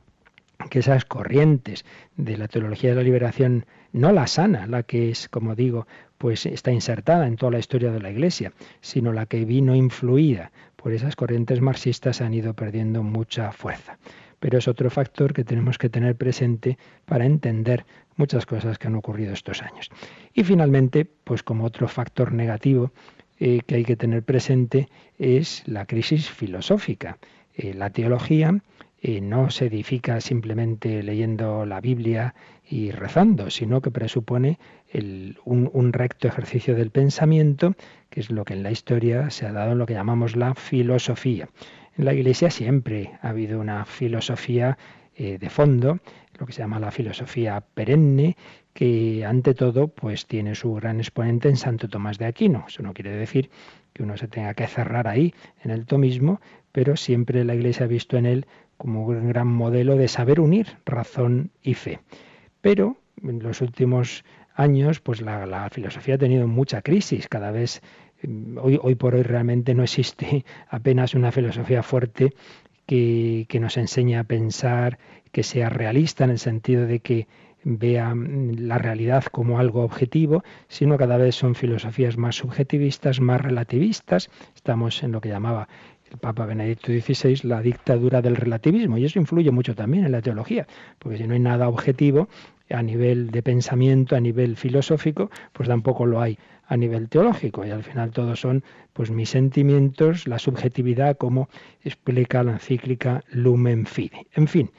[0.68, 1.84] que esas corrientes
[2.16, 5.86] de la teología de la liberación, no la sana, la que es, como digo,
[6.18, 10.52] pues está insertada en toda la historia de la Iglesia, sino la que vino influida
[10.76, 13.98] por esas corrientes marxistas han ido perdiendo mucha fuerza.
[14.38, 17.84] Pero es otro factor que tenemos que tener presente para entender
[18.16, 19.90] muchas cosas que han ocurrido estos años.
[20.32, 22.92] Y finalmente, pues como otro factor negativo
[23.38, 24.88] eh, que hay que tener presente
[25.18, 27.18] es la crisis filosófica.
[27.54, 28.60] Eh, la teología
[29.02, 32.34] no se edifica simplemente leyendo la Biblia
[32.68, 34.58] y rezando, sino que presupone
[34.92, 37.74] un, un, recto ejercicio del pensamiento,
[38.10, 40.54] que es lo que en la historia se ha dado en lo que llamamos la
[40.54, 41.48] filosofía.
[41.96, 44.78] En la Iglesia siempre ha habido una filosofía
[45.16, 45.98] eh, de fondo,
[46.38, 48.36] lo que se llama la filosofía perenne,
[48.72, 52.64] que ante todo pues tiene su gran exponente en Santo Tomás de Aquino.
[52.66, 53.50] Eso no quiere decir
[53.92, 56.40] que uno se tenga que cerrar ahí en el tomismo,
[56.72, 58.46] pero siempre la Iglesia ha visto en él
[58.80, 62.00] como un gran modelo de saber unir razón y fe.
[62.62, 64.24] Pero en los últimos
[64.54, 67.28] años, pues la, filosofía ha tenido mucha crisis.
[67.28, 67.82] Cada vez,
[68.22, 72.32] mm, hoy, por hoy realmente no existe apenas una filosofía fuerte
[72.86, 74.98] que, que nos enseñe a pensar,
[75.30, 77.28] que sea realista en el sentido de que
[77.64, 83.42] vea mm, la realidad como algo objetivo, sino cada vez son filosofías más subjetivistas, más
[83.42, 84.30] relativistas.
[84.54, 85.68] Estamos en lo que llamaba
[86.10, 90.22] el Papa Benedicto XVI la dictadura del relativismo y eso influye mucho también en la
[90.22, 90.66] teología,
[90.98, 92.28] porque si no hay nada objetivo
[92.70, 97.70] a nivel de pensamiento, a nivel filosófico, pues tampoco lo hay a nivel teológico y
[97.70, 101.48] al final todos son pues mis sentimientos, la subjetividad como
[101.82, 104.26] explica la encíclica Lumen Fide.
[104.34, 104.70] En fin,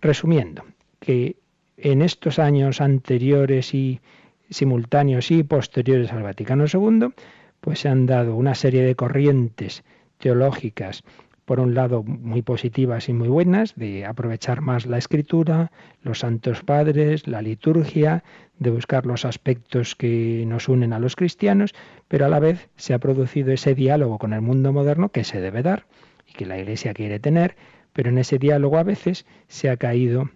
[0.00, 0.64] resumiendo,
[1.00, 1.36] que
[1.76, 4.00] en estos años anteriores y
[4.48, 7.08] simultáneos y posteriores al Vaticano II,
[7.60, 9.82] pues se han dado una serie de corrientes
[10.24, 11.02] teológicas,
[11.44, 15.70] por un lado muy positivas y muy buenas, de aprovechar más la escritura,
[16.00, 18.24] los santos padres, la liturgia,
[18.58, 21.74] de buscar los aspectos que nos unen a los cristianos,
[22.08, 25.42] pero a la vez se ha producido ese diálogo con el mundo moderno que se
[25.42, 25.84] debe dar
[26.26, 27.54] y que la Iglesia quiere tener,
[27.92, 30.30] pero en ese diálogo a veces se ha caído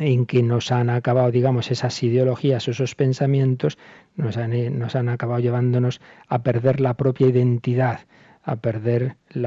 [0.00, 3.78] en que nos han acabado, digamos, esas ideologías, esos pensamientos,
[4.16, 8.00] nos han, nos han acabado llevándonos a perder la propia identidad,
[8.44, 9.46] a perder el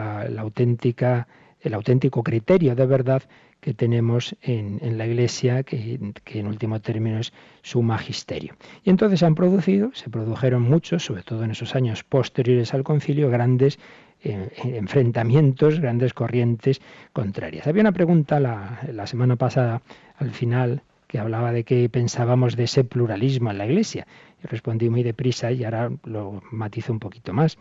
[1.74, 3.24] auténtico criterio de verdad
[3.62, 7.34] que tenemos en, la Iglesia, que, en último término es
[7.64, 8.56] su magisterio.
[8.84, 13.30] Y entonces han producido, se produjeron muchos, sobre todo en esos años posteriores al concilio,
[13.30, 13.80] grandes
[14.24, 16.82] eh, enfrentamientos, grandes corrientes
[17.14, 17.68] contrarias.
[17.68, 19.82] Había una pregunta la, la semana pasada,
[20.18, 24.08] al final, que hablaba de qué pensábamos de ese pluralismo en la Iglesia.
[24.43, 27.58] Y respondí muy deprisa y ahora lo matizo un poquito más.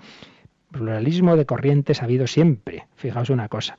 [0.70, 2.86] Pluralismo de corrientes ha habido siempre.
[2.96, 3.78] Fijaos una cosa.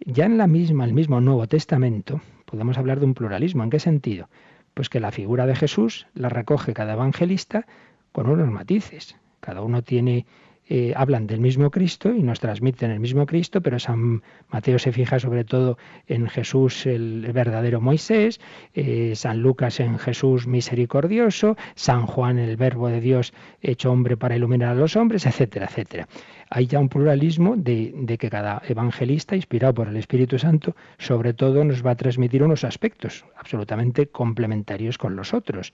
[0.00, 3.64] Ya en la misma, el mismo Nuevo Testamento, podemos hablar de un pluralismo.
[3.64, 4.28] ¿En qué sentido?
[4.74, 7.66] Pues que la figura de Jesús la recoge cada evangelista
[8.12, 9.16] con unos matices.
[9.40, 10.26] Cada uno tiene
[10.68, 14.90] eh, hablan del mismo Cristo y nos transmiten el mismo Cristo, pero San Mateo se
[14.90, 18.40] fija sobre todo en Jesús el verdadero Moisés,
[18.74, 24.36] eh, San Lucas en Jesús misericordioso, San Juan el verbo de Dios hecho hombre para
[24.36, 26.08] iluminar a los hombres, etcétera, etcétera.
[26.50, 31.32] Hay ya un pluralismo de, de que cada evangelista, inspirado por el Espíritu Santo, sobre
[31.32, 35.72] todo nos va a transmitir unos aspectos absolutamente complementarios con los otros.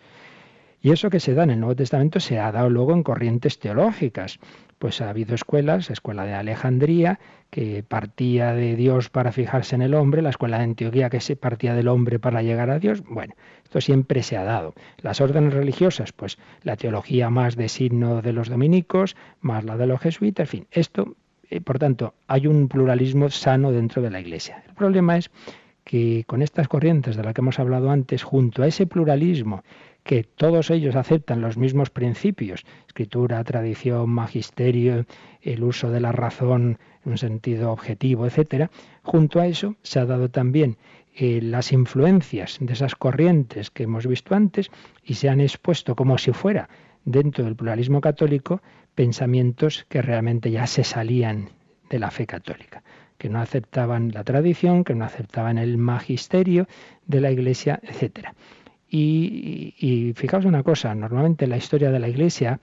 [0.82, 3.60] Y eso que se da en el Nuevo Testamento se ha dado luego en corrientes
[3.60, 4.40] teológicas.
[4.82, 7.20] Pues ha habido escuelas, escuela de Alejandría,
[7.50, 11.36] que partía de Dios para fijarse en el hombre, la escuela de Antioquía, que se
[11.36, 13.04] partía del hombre para llegar a Dios.
[13.08, 14.74] Bueno, esto siempre se ha dado.
[15.00, 19.86] Las órdenes religiosas, pues la teología más de signo de los dominicos, más la de
[19.86, 21.14] los jesuitas, en fin, esto,
[21.48, 24.64] eh, por tanto, hay un pluralismo sano dentro de la Iglesia.
[24.66, 25.30] El problema es
[25.84, 29.62] que con estas corrientes de las que hemos hablado antes, junto a ese pluralismo
[30.02, 35.06] que todos ellos aceptan los mismos principios, escritura, tradición, magisterio,
[35.40, 38.70] el uso de la razón en un sentido objetivo, etcétera,
[39.02, 40.76] junto a eso se ha dado también
[41.14, 44.70] eh, las influencias de esas corrientes que hemos visto antes
[45.04, 46.68] y se han expuesto como si fuera
[47.04, 48.62] dentro del pluralismo católico
[48.94, 51.50] pensamientos que realmente ya se salían
[51.90, 52.82] de la fe católica,
[53.18, 56.66] que no aceptaban la tradición, que no aceptaban el magisterio
[57.06, 58.34] de la Iglesia, etcétera.
[58.94, 62.60] Y, fijaos una cosa, normalmente en la historia de la Iglesia,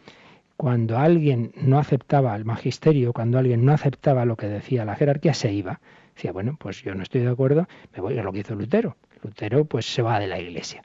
[0.55, 5.33] cuando alguien no aceptaba el magisterio, cuando alguien no aceptaba lo que decía la jerarquía,
[5.33, 5.79] se iba.
[6.13, 8.95] Decía, bueno, pues yo no estoy de acuerdo, me voy a lo que hizo Lutero.
[9.23, 10.83] Lutero pues se va de la Iglesia.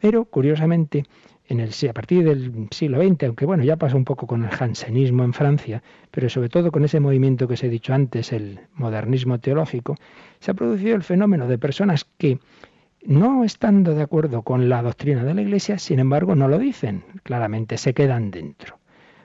[0.00, 1.06] Pero curiosamente,
[1.48, 4.50] en el, a partir del siglo XX, aunque bueno, ya pasó un poco con el
[4.50, 5.82] jansenismo en Francia,
[6.12, 9.96] pero sobre todo con ese movimiento que os he dicho antes, el modernismo teológico,
[10.38, 12.38] se ha producido el fenómeno de personas que
[13.06, 17.04] no estando de acuerdo con la doctrina de la Iglesia, sin embargo, no lo dicen,
[17.22, 18.78] claramente se quedan dentro.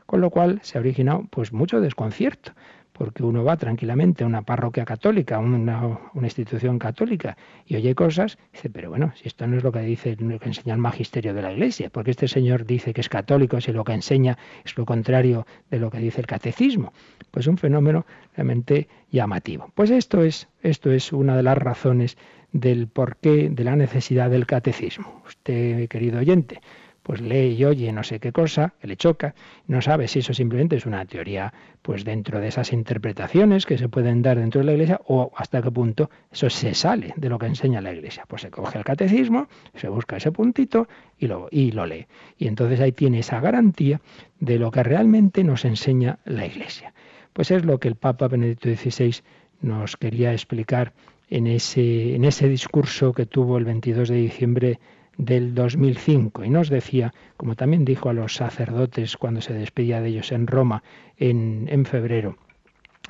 [0.05, 2.53] Con lo cual se ha originado pues mucho desconcierto,
[2.99, 8.38] porque uno va tranquilamente a una parroquia católica, una, una institución católica, y oye cosas,
[8.51, 10.82] y dice, pero bueno, si esto no es lo que dice, lo que enseña el
[10.82, 14.38] magisterio de la Iglesia, porque este señor dice que es católico si lo que enseña
[14.65, 16.91] es lo contrario de lo que dice el catecismo.
[17.32, 18.05] Pues un fenómeno
[18.36, 19.71] realmente llamativo.
[19.75, 22.17] Pues esto es, esto es una de las razones
[22.51, 25.21] del porqué de la necesidad del catecismo.
[25.25, 26.61] Usted, querido oyente,
[27.09, 29.33] pues lee y oye no sé qué cosa, que le choca,
[29.65, 33.89] no sabe si eso simplemente es una teoría pues dentro de esas interpretaciones que se
[33.89, 37.39] pueden dar dentro de la Iglesia o hasta qué punto eso se sale de lo
[37.39, 38.25] que enseña la Iglesia.
[38.27, 40.87] Pues se coge el catecismo, se busca ese puntito
[41.17, 42.05] y lo, y lo lee.
[42.37, 44.01] Y entonces ahí tiene esa garantía
[44.39, 46.93] de lo que realmente nos enseña la Iglesia.
[47.33, 49.15] Pues es lo que el Papa Benedicto XVI
[49.62, 50.93] nos quería explicar
[51.30, 54.80] en ese, en ese discurso que tuvo el 22 de diciembre
[55.18, 60.10] del 2005 y nos decía, como también dijo a los sacerdotes cuando se despedía de
[60.10, 60.82] ellos en Roma
[61.18, 62.38] en, en febrero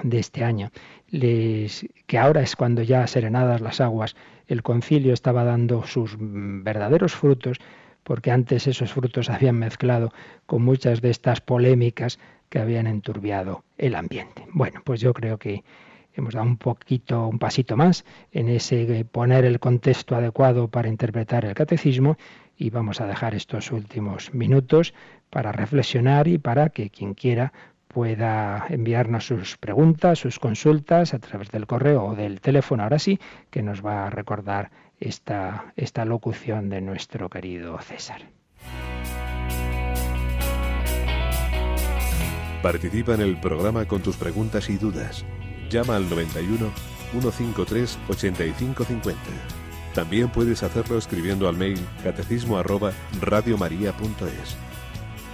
[0.03, 0.71] de este año,
[1.11, 4.15] que ahora es cuando ya serenadas las aguas,
[4.47, 7.57] el concilio estaba dando sus verdaderos frutos,
[8.03, 10.11] porque antes esos frutos habían mezclado
[10.45, 12.17] con muchas de estas polémicas
[12.49, 14.45] que habían enturbiado el ambiente.
[14.51, 15.63] Bueno, pues yo creo que
[16.13, 21.45] hemos dado un poquito, un pasito más en ese poner el contexto adecuado para interpretar
[21.45, 22.17] el catecismo
[22.57, 24.93] y vamos a dejar estos últimos minutos
[25.29, 27.53] para reflexionar y para que quien quiera
[27.87, 33.19] pueda enviarnos sus preguntas, sus consultas a través del correo o del teléfono, ahora sí,
[33.49, 38.21] que nos va a recordar esta, esta locución de nuestro querido César.
[42.61, 45.25] Participa en el programa con tus preguntas y dudas
[45.69, 46.71] Llama al 91
[47.11, 49.19] 153 8550.
[49.93, 52.91] También puedes hacerlo escribiendo al mail catecismo arroba
[53.21, 54.55] radiomaria.es.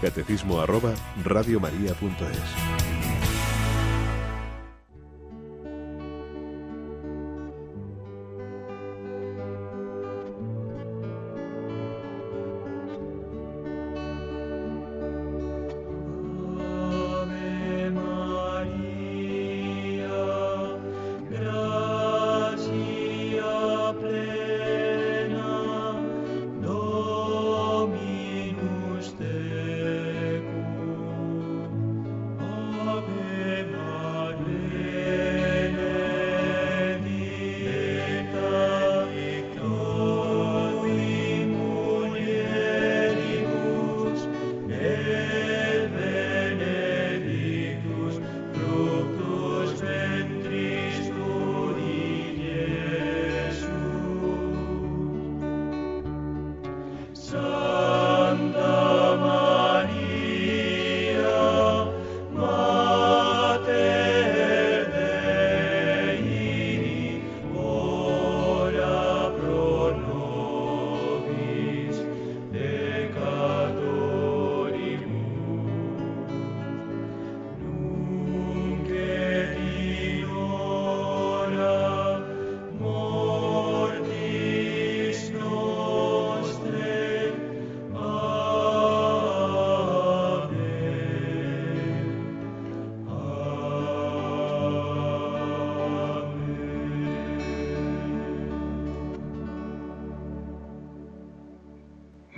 [0.01, 2.94] Catecismo arroba radiomaria.es.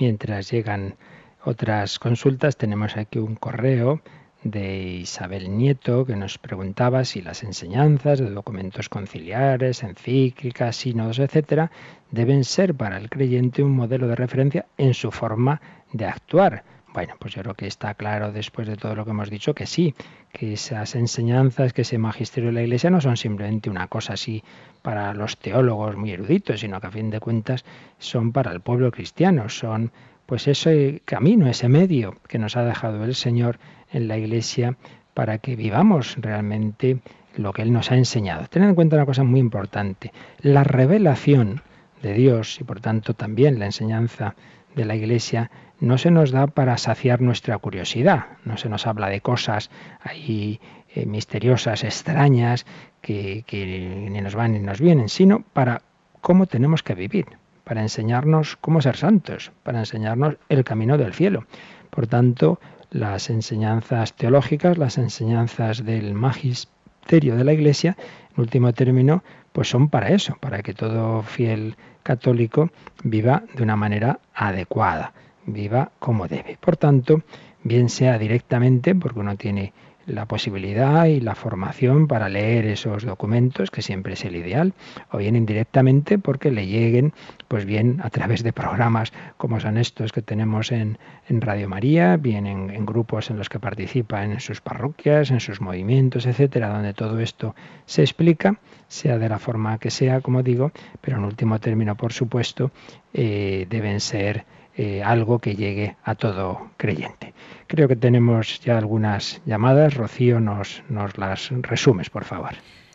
[0.07, 0.95] Mientras llegan
[1.43, 4.01] otras consultas, tenemos aquí un correo
[4.41, 11.71] de Isabel Nieto que nos preguntaba si las enseñanzas de documentos conciliares, encíclicas, sínodos, etcétera,
[12.09, 15.59] deben ser para el creyente un modelo de referencia en su forma
[15.91, 16.63] de actuar.
[16.93, 19.65] Bueno, pues yo creo que está claro después de todo lo que hemos dicho que
[19.65, 19.93] sí,
[20.31, 24.43] que esas enseñanzas, que ese magisterio de la Iglesia no son simplemente una cosa así
[24.81, 27.65] para los teólogos muy eruditos, sino que a fin de cuentas
[27.99, 29.91] son para el pueblo cristiano, son
[30.25, 33.59] pues ese camino, ese medio que nos ha dejado el Señor
[33.91, 34.75] en la Iglesia
[35.13, 36.99] para que vivamos realmente
[37.35, 38.47] lo que Él nos ha enseñado.
[38.47, 40.11] Tened en cuenta una cosa muy importante,
[40.41, 41.61] la revelación
[42.01, 44.35] de Dios y por tanto también la enseñanza
[44.77, 49.09] de la Iglesia no se nos da para saciar nuestra curiosidad, no se nos habla
[49.09, 49.69] de cosas
[50.01, 50.61] ahí
[50.95, 52.65] eh, misteriosas, extrañas,
[53.01, 55.81] que, que ni nos van ni nos vienen, sino para
[56.21, 57.25] cómo tenemos que vivir,
[57.63, 61.45] para enseñarnos cómo ser santos, para enseñarnos el camino del cielo.
[61.89, 62.59] Por tanto,
[62.89, 67.97] las enseñanzas teológicas, las enseñanzas del magisterio de la Iglesia,
[68.35, 71.75] en último término, pues son para eso, para que todo fiel
[72.07, 72.69] católico
[73.03, 75.11] viva de una manera adecuada
[75.45, 76.57] viva como debe.
[76.57, 77.21] Por tanto,
[77.63, 79.73] bien sea directamente, porque uno tiene
[80.07, 84.73] la posibilidad y la formación para leer esos documentos, que siempre es el ideal,
[85.11, 87.13] o bien indirectamente porque le lleguen,
[87.47, 90.97] pues bien a través de programas como son estos que tenemos en,
[91.27, 95.59] en Radio María, bien en, grupos en los que participa en sus parroquias, en sus
[95.59, 97.53] movimientos, etcétera, donde todo esto
[97.85, 102.13] se explica, sea de la forma que sea, como digo, pero en último término, por
[102.13, 102.71] supuesto,
[103.13, 104.45] eh, deben ser
[104.77, 107.33] eh, algo que llegue a todo creyente.
[107.65, 109.95] Creo que tenemos ya algunas llamadas.
[109.95, 112.51] Rocío, nos, nos las resumes, por favor.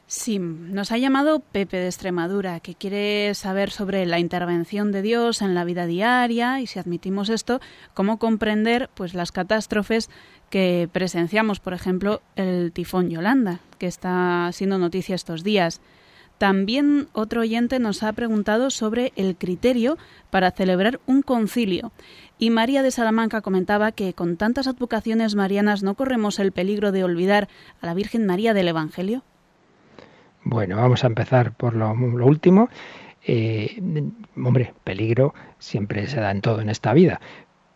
[0.07, 5.41] Sí, nos ha llamado Pepe de Extremadura, que quiere saber sobre la intervención de Dios
[5.41, 7.61] en la vida diaria y si admitimos esto,
[7.95, 10.11] cómo comprender pues las catástrofes
[10.51, 15.81] que presenciamos, por ejemplo, el tifón Yolanda, que está siendo noticia estos días.
[16.43, 19.97] También otro oyente nos ha preguntado sobre el criterio
[20.29, 21.93] para celebrar un concilio.
[22.37, 27.05] Y María de Salamanca comentaba que con tantas advocaciones marianas no corremos el peligro de
[27.05, 27.47] olvidar
[27.81, 29.23] a la Virgen María del Evangelio.
[30.43, 32.71] Bueno, vamos a empezar por lo, último.
[33.25, 33.81] Eh,
[34.37, 37.21] hombre, peligro siempre se da en todo en esta vida,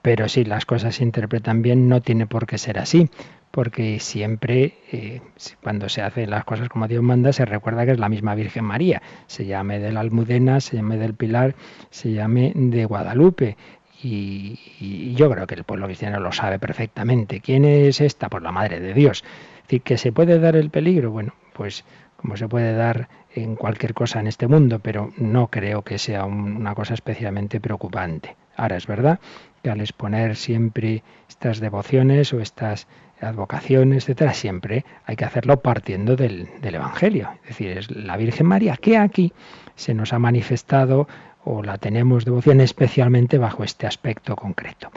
[0.03, 3.11] pero si las cosas se interpretan bien no tiene por qué ser así,
[3.57, 5.23] porque siempre eh,
[5.63, 8.67] cuando se hacen las cosas como Dios manda se recuerda que es la misma Virgen
[8.67, 11.55] María, se llame de la Almudena, se llame del Pilar,
[11.89, 13.57] se llame de Guadalupe.
[14.03, 17.41] Y, yo creo que el pueblo cristiano lo sabe perfectamente.
[17.41, 18.29] ¿Quién es esta?
[18.29, 19.25] Pues la Madre de Dios.
[19.57, 21.11] Es decir, que se puede dar el peligro.
[21.11, 21.87] Bueno, pues
[22.19, 26.27] como se puede dar en cualquier cosa en este mundo, pero no creo que sea
[26.27, 28.37] una cosa especialmente preocupante.
[28.55, 29.19] Ahora es verdad
[29.63, 32.87] que al exponer siempre estas devociones o estas
[33.21, 37.31] advocaciones, etcétera, siempre hay que hacerlo partiendo del, del Evangelio.
[37.43, 39.33] Es decir, es la Virgen María que aquí
[39.75, 41.09] se nos ha manifestado
[41.45, 44.91] o la tenemos devoción especialmente bajo este aspecto concreto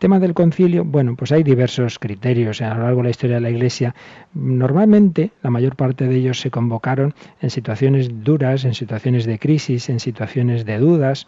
[0.00, 3.42] tema del concilio, bueno, pues hay diversos criterios a lo largo de la historia de
[3.42, 3.94] la Iglesia.
[4.32, 9.90] Normalmente, la mayor parte de ellos se convocaron en situaciones duras, en situaciones de crisis,
[9.90, 11.26] en situaciones de dudas,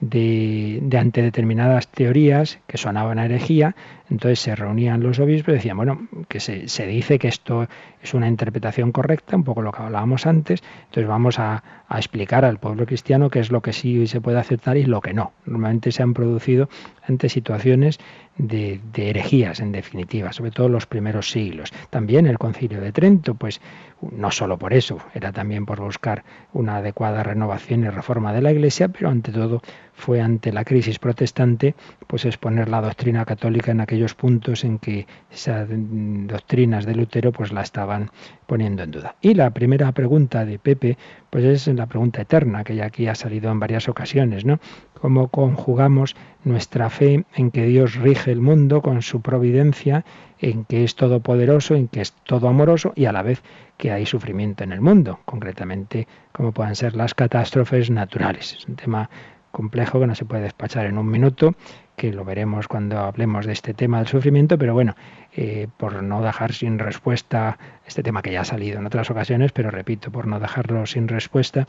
[0.00, 3.76] de ante determinadas teorías que sonaban a herejía,
[4.14, 7.66] entonces se reunían los obispos y decían, bueno, que se, dice que esto
[8.00, 11.62] es una interpretación correcta, un poco lo que hablábamos antes, entonces vamos a,
[11.94, 15.14] explicar al pueblo cristiano qué es lo que sí se puede aceptar y lo que
[15.14, 15.32] no.
[15.46, 16.68] Normalmente se han producido
[17.06, 18.00] ante situaciones
[18.36, 21.72] de, herejías, en definitiva, sobre todo los primeros siglos.
[21.90, 23.60] También el concilio de Trento, pues
[24.00, 28.50] no solo por eso, era también por buscar una adecuada renovación y reforma de la
[28.50, 29.62] Iglesia, pero ante todo
[29.94, 31.74] fue ante la crisis protestante,
[32.06, 37.52] pues exponer la doctrina católica en aquellos puntos en que esas doctrinas de Lutero pues
[37.52, 38.10] la estaban
[38.46, 39.16] poniendo en duda.
[39.22, 40.98] Y la primera pregunta de Pepe,
[41.30, 44.60] pues es la pregunta eterna, que ya aquí ha salido en varias ocasiones, ¿no?
[45.00, 50.04] ¿Cómo conjugamos nuestra fe en que Dios rige el mundo con su providencia,
[50.38, 53.42] en que es todopoderoso, en que es todo amoroso y a la vez
[53.76, 58.54] que hay sufrimiento en el mundo, concretamente como puedan ser las catástrofes naturales.
[58.58, 59.08] Es un tema
[59.54, 61.54] complejo que no se puede despachar en un minuto,
[61.96, 64.96] que lo veremos cuando hablemos de este tema del sufrimiento, pero bueno,
[65.32, 69.52] eh, por no dejar sin respuesta este tema que ya ha salido en otras ocasiones,
[69.52, 71.68] pero repito, por no dejarlo sin respuesta,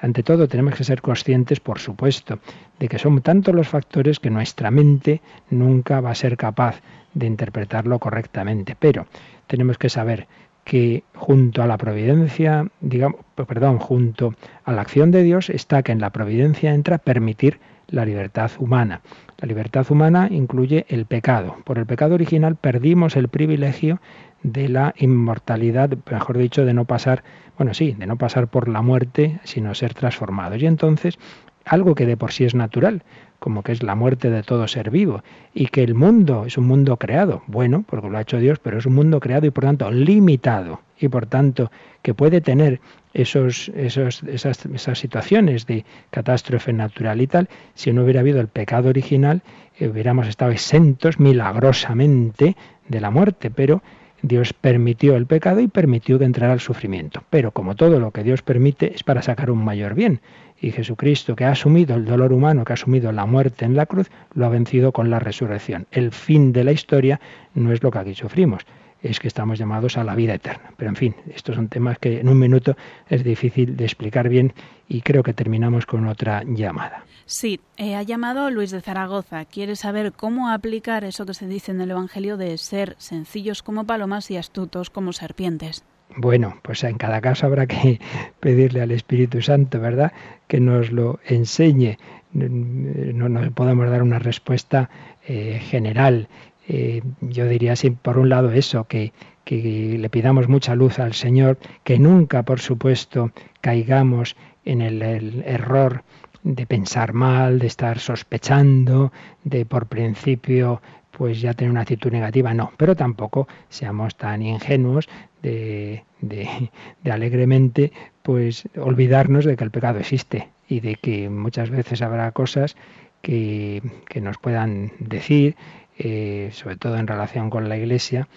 [0.00, 2.38] ante todo tenemos que ser conscientes, por supuesto,
[2.78, 5.20] de que son tantos los factores que nuestra mente
[5.50, 6.80] nunca va a ser capaz
[7.12, 9.06] de interpretarlo correctamente, pero
[9.46, 10.26] tenemos que saber
[10.66, 15.92] que junto a la providencia, digamos, perdón, junto a la acción de Dios está que
[15.92, 19.00] en la providencia entra permitir la libertad humana.
[19.38, 21.54] La libertad humana incluye el pecado.
[21.62, 24.00] Por el pecado original perdimos el privilegio
[24.42, 27.22] de la inmortalidad, mejor dicho, de no pasar,
[27.56, 30.60] bueno, sí, de no pasar por la muerte, sino ser transformados.
[30.60, 31.16] Y entonces,
[31.64, 33.04] algo que de por sí es natural,
[33.46, 35.22] como que es la muerte de todo ser vivo,
[35.54, 38.78] y que el mundo es un mundo creado, bueno, porque lo ha hecho Dios, pero
[38.78, 41.70] es un mundo creado y por tanto limitado, y por tanto
[42.02, 42.80] que puede tener
[43.14, 48.48] esos, esos, esas, esas situaciones de catástrofe natural y tal, si no hubiera habido el
[48.48, 49.42] pecado original,
[49.78, 52.56] eh, hubiéramos estado exentos milagrosamente
[52.88, 53.80] de la muerte, pero
[54.22, 57.22] Dios permitió el pecado y permitió que entrara el sufrimiento.
[57.30, 60.20] Pero como todo lo que Dios permite es para sacar un mayor bien
[60.60, 63.86] y Jesucristo, que ha asumido el dolor humano, que ha asumido la muerte en la
[63.86, 65.86] cruz, lo ha vencido con la resurrección.
[65.90, 67.20] El fin de la historia
[67.54, 68.62] no es lo que aquí sufrimos,
[69.02, 70.72] es que estamos llamados a la vida eterna.
[70.76, 72.76] Pero en fin, estos son temas que en un minuto
[73.08, 74.52] es difícil de explicar bien
[74.88, 77.04] y creo que terminamos con otra llamada.
[77.26, 79.44] Sí, eh, ha llamado Luis de Zaragoza.
[79.44, 83.84] Quiere saber cómo aplicar eso que se dice en el Evangelio de ser sencillos como
[83.84, 85.84] palomas y astutos como serpientes.
[86.16, 88.00] Bueno, pues en cada caso habrá que
[88.40, 90.12] pedirle al Espíritu Santo, ¿verdad?,
[90.48, 91.98] que nos lo enseñe.
[92.32, 94.90] No, nos podemos dar una respuesta
[95.26, 96.28] eh, general.
[96.68, 99.12] Eh, yo diría, sí, por un lado eso, que,
[99.44, 105.42] que le pidamos mucha luz al Señor, que nunca, por supuesto, caigamos en el, el,
[105.46, 106.02] error
[106.42, 109.12] de pensar mal, de estar sospechando,
[109.44, 110.80] de por principio
[111.16, 115.08] pues ya tener una actitud negativa, no, pero tampoco seamos tan ingenuos
[115.42, 116.70] de, de,
[117.02, 117.90] de, alegremente
[118.22, 122.76] pues olvidarnos de que el pecado existe y de que muchas veces habrá cosas
[123.22, 123.82] que,
[124.20, 125.56] nos puedan decir,
[125.98, 128.28] eh, sobre todo en relación con la Iglesia,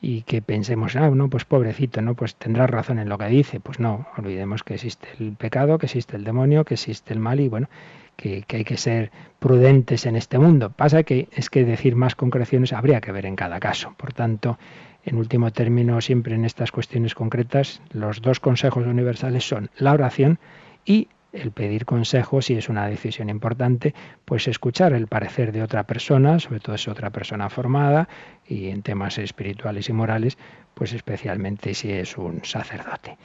[0.00, 3.60] y que pensemos, ah, no, pues pobrecito, no, pues tendrá razón en lo que dice.
[3.60, 7.40] Pues no, olvidemos que existe el pecado, que existe el demonio, que existe el mal
[7.40, 7.68] y bueno,
[8.16, 10.70] que, que, hay que ser prudentes en este mundo.
[10.70, 13.94] Pasa que es que decir más concreciones habría que ver en cada caso.
[13.96, 14.58] Por tanto,
[15.04, 20.38] en último término, siempre en estas cuestiones concretas, los dos consejos universales son la oración
[20.84, 25.84] y el pedir consejo, si es una decisión importante, pues escuchar el parecer de otra
[25.84, 28.08] persona, sobre todo es otra persona formada,
[28.46, 30.38] y en temas espirituales y morales,
[30.74, 33.18] pues especialmente si es un sacerdote.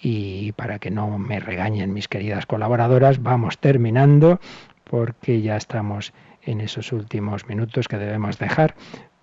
[0.00, 4.40] Y para que no me regañen mis queridas colaboradoras, vamos terminando,
[4.84, 8.74] porque ya estamos en esos últimos minutos que debemos dejar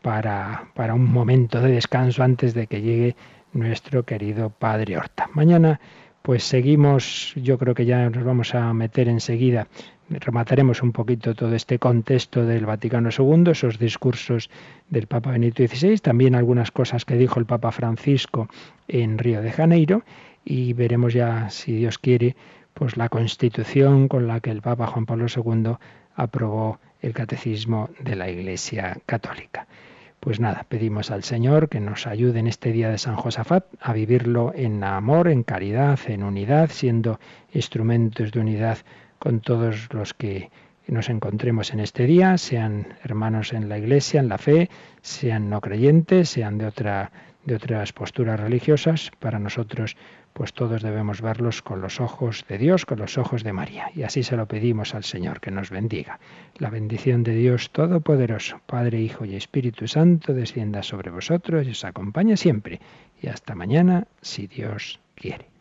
[0.02, 3.16] para, para un momento de descanso antes de que llegue
[3.54, 5.30] nuestro querido Padre Horta.
[5.34, 5.80] Mañana
[6.22, 9.68] pues seguimos, yo creo que ya nos vamos a meter enseguida,
[10.10, 14.50] remataremos un poquito todo este contexto del Vaticano II, esos discursos
[14.90, 18.48] del Papa Benito XVI, también algunas cosas que dijo el Papa Francisco
[18.88, 20.04] en Río de Janeiro
[20.46, 22.36] y veremos ya, si Dios quiere,
[22.74, 25.76] pues la constitución con la que el Papa Juan Pablo II
[26.16, 29.68] aprobó el catecismo de la Iglesia Católica.
[30.22, 33.92] Pues nada, pedimos al Señor que nos ayude en este día de San Josafat a
[33.92, 37.20] vivirlo en amor, en caridad, en unidad, siendo
[37.52, 38.78] instrumentos de unidad
[39.18, 40.52] con todos los que
[40.86, 44.70] nos encontremos en este día, sean hermanos en la Iglesia, en la fe,
[45.02, 46.72] sean no creyentes, sean de
[47.46, 49.98] de otras posturas religiosas, para nosotros
[50.34, 53.92] pues todos debemos verlos con los ojos de Dios, con los ojos de María.
[53.96, 56.20] Y así se lo pedimos al Señor, que nos bendiga.
[56.58, 61.84] La bendición de Dios Todopoderoso, Padre, Hijo y Espíritu Santo, descienda sobre vosotros y os
[61.86, 62.80] acompañe siempre.
[63.22, 65.61] Y hasta mañana, si Dios quiere.